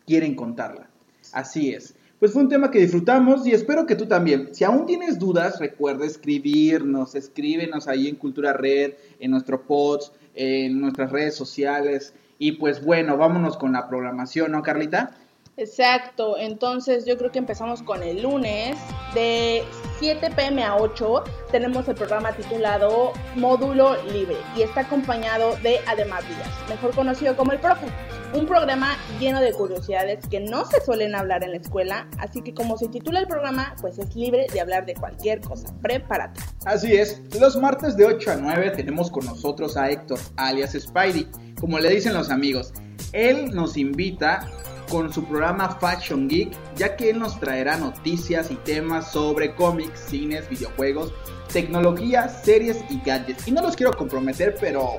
[0.06, 0.88] quieren contarla.
[1.32, 1.94] Así es.
[2.18, 4.48] Pues fue un tema que disfrutamos y espero que tú también.
[4.52, 10.80] Si aún tienes dudas, recuerda escribirnos, escríbenos ahí en Cultura Red, en nuestro pods, en
[10.80, 12.14] nuestras redes sociales.
[12.38, 15.16] Y pues bueno, vámonos con la programación, ¿no, Carlita?
[15.58, 18.76] Exacto, entonces yo creo que empezamos con el lunes
[19.14, 19.64] de
[19.98, 26.28] 7 pm a 8 tenemos el programa titulado Módulo Libre y está acompañado de Además
[26.28, 27.86] Díaz, mejor conocido como el Profe,
[28.32, 32.54] un programa lleno de curiosidades que no se suelen hablar en la escuela, así que
[32.54, 36.40] como se titula el programa, pues es libre de hablar de cualquier cosa, prepárate.
[36.64, 41.28] Así es, los martes de 8 a 9 tenemos con nosotros a Héctor, alias Spidey,
[41.60, 42.72] como le dicen los amigos.
[43.12, 44.48] Él nos invita
[44.88, 50.00] con su programa Fashion Geek, ya que él nos traerá noticias y temas sobre cómics,
[50.08, 51.12] cines, videojuegos,
[51.52, 53.48] tecnología, series y gadgets.
[53.48, 54.98] Y no los quiero comprometer, pero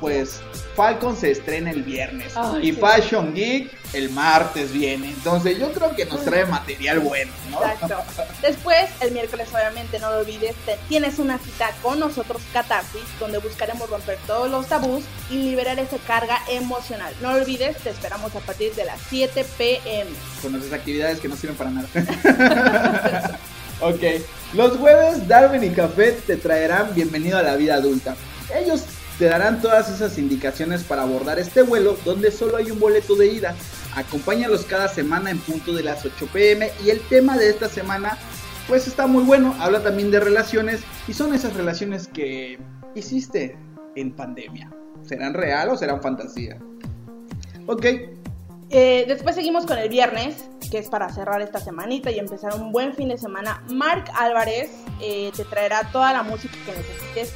[0.00, 0.40] pues
[0.74, 2.32] Falcon se estrena el viernes
[2.62, 5.08] y Fashion Geek el martes viene.
[5.08, 7.62] Entonces yo creo que nos trae material bueno, ¿no?
[7.64, 8.04] Exacto.
[8.42, 10.54] Después, el miércoles obviamente no lo olvides,
[10.88, 15.96] tienes una cita con nosotros Catarsis, donde buscaremos romper todos los tabús y liberar esa
[15.98, 17.12] carga emocional.
[17.22, 20.10] No lo olvides, te esperamos a partir de las 7 pm.
[20.42, 21.88] Con nuestras actividades que no sirven para nada.
[23.80, 24.02] ok,
[24.54, 28.16] los jueves Darwin y Café te traerán bienvenido a la vida adulta.
[28.54, 28.84] Ellos
[29.18, 33.32] te darán todas esas indicaciones para abordar este vuelo donde solo hay un boleto de
[33.32, 33.54] ida.
[33.96, 38.16] Acompáñalos cada semana en punto de las 8 pm y el tema de esta semana
[38.68, 42.58] pues está muy bueno, habla también de relaciones y son esas relaciones que
[42.94, 43.56] hiciste
[43.96, 44.70] en pandemia.
[45.02, 46.58] ¿Serán real o serán fantasía?
[47.66, 47.86] Ok.
[48.70, 52.70] Eh, después seguimos con el viernes, que es para cerrar esta semanita y empezar un
[52.70, 53.62] buen fin de semana.
[53.68, 57.34] Mark Álvarez eh, te traerá toda la música que necesites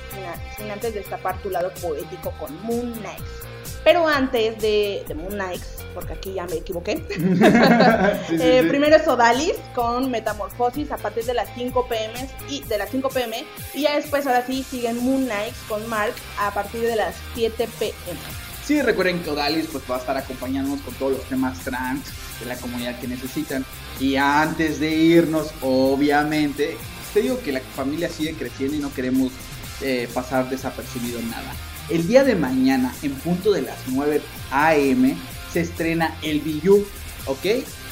[0.56, 3.46] sin, antes destapar tu lado poético con Moon Knights.
[3.82, 10.10] Pero antes de, Moon Knights, porque aquí ya me equivoqué, eh, primero es Odalis con
[10.10, 14.26] Metamorfosis a partir de las 5 pm y de las 5 pm y ya después
[14.26, 18.41] ahora sí siguen Moon Knights con Mark a partir de las 7 pm.
[18.64, 22.04] Sí, recuerden que Odalis pues, va a estar acompañándonos con todos los temas trans
[22.40, 23.64] de la comunidad que necesitan.
[23.98, 26.76] Y antes de irnos, obviamente,
[27.12, 29.32] te digo que la familia sigue creciendo y no queremos
[29.80, 31.52] eh, pasar desapercibido nada.
[31.88, 35.16] El día de mañana, en punto de las 9 a.m.,
[35.52, 36.86] se estrena El Biyu,
[37.26, 37.46] ¿ok?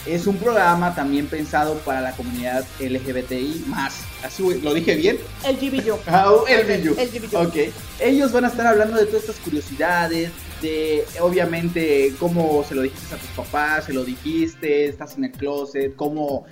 [0.06, 4.00] Es un programa también pensado para la comunidad LGBTI más.
[4.24, 5.18] Así lo dije bien.
[5.44, 5.98] El GBU.
[6.06, 6.96] Ah, el GBU.
[6.98, 7.56] El Ok.
[7.98, 10.30] Ellos van a estar hablando de todas estas curiosidades,
[10.60, 15.32] de obviamente cómo se lo dijiste a tus papás, se lo dijiste, estás en el
[15.32, 16.44] closet, cómo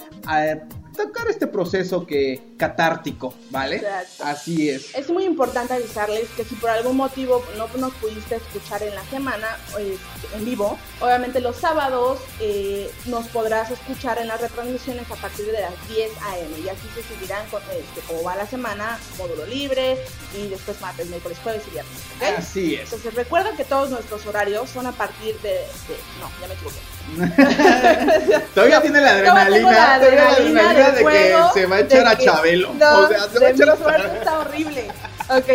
[0.99, 3.83] tocar este proceso que catártico, ¿vale?
[4.23, 4.95] Así es.
[4.95, 9.05] Es muy importante avisarles que si por algún motivo no nos pudiste escuchar en la
[9.05, 9.47] semana
[9.79, 15.47] este, en vivo, obviamente los sábados eh, nos podrás escuchar en las retransmisiones a partir
[15.47, 16.59] de las 10 a.m.
[16.59, 19.99] y así se seguirán con, este, como va la semana, módulo libre
[20.37, 21.95] y después martes, miércoles, jueves y viernes.
[22.37, 22.85] Así es.
[22.85, 25.61] Entonces recuerda que todos nuestros horarios son a partir de,
[26.21, 26.98] no, ya me equivoqué.
[28.55, 32.71] todavía tiene la adrenalina, la adrenalina, de, que se va a echar a Chabelo.
[32.73, 34.89] o sea, se va a echar a Está horrible.
[35.31, 35.49] Ok.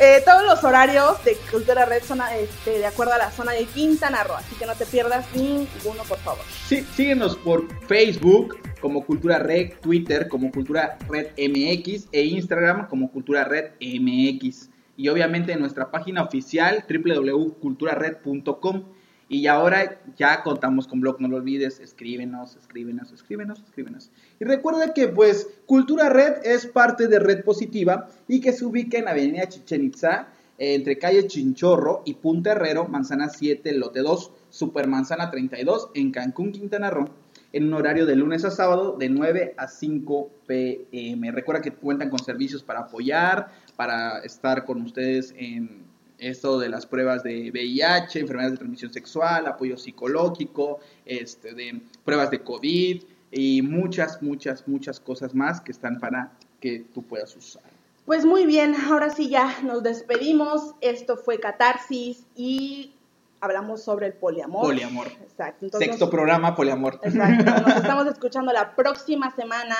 [0.00, 3.64] Eh, todos los horarios de Cultura Red son este, de acuerdo a la zona de
[3.64, 6.44] Quintana Roo, así que no te pierdas ninguno, por favor.
[6.68, 13.10] Sí, síguenos por Facebook como Cultura Red, Twitter como Cultura Red MX e Instagram como
[13.10, 14.70] Cultura Red MX.
[14.96, 18.84] Y obviamente en nuestra página oficial www.culturared.com
[19.28, 24.10] y ahora ya contamos con blog, no lo olvides, escríbenos, escríbenos, escríbenos, escríbenos.
[24.40, 28.98] Y recuerda que pues Cultura Red es parte de Red Positiva y que se ubica
[28.98, 35.30] en Avenida Chichen Itza, entre calle Chinchorro y Punta Herrero, Manzana 7, Lote 2, Supermanzana
[35.30, 37.08] 32, en Cancún, Quintana Roo,
[37.52, 41.30] en un horario de lunes a sábado de 9 a 5 pm.
[41.32, 45.87] Recuerda que cuentan con servicios para apoyar, para estar con ustedes en
[46.18, 52.30] esto de las pruebas de VIH, enfermedades de transmisión sexual, apoyo psicológico, este, de pruebas
[52.30, 57.62] de COVID y muchas, muchas, muchas cosas más que están para que tú puedas usar.
[58.04, 60.74] Pues muy bien, ahora sí ya nos despedimos.
[60.80, 62.94] Esto fue Catarsis y
[63.40, 64.62] hablamos sobre el poliamor.
[64.62, 65.08] Poliamor.
[65.08, 65.66] Exacto.
[65.66, 66.98] Entonces, Sexto programa, poliamor.
[67.02, 67.44] Exacto.
[67.44, 69.76] Nos estamos escuchando la próxima semana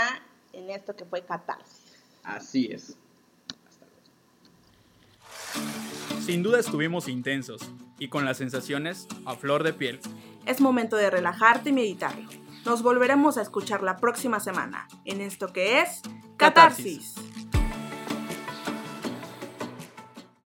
[0.52, 1.84] en esto que fue Catarsis.
[2.22, 2.96] Así es.
[6.28, 9.98] Sin duda estuvimos intensos y con las sensaciones a flor de piel.
[10.44, 12.28] Es momento de relajarte y meditarlo.
[12.66, 16.02] Nos volveremos a escuchar la próxima semana en esto que es
[16.36, 17.14] Catarsis.
[17.14, 17.27] Catarsis.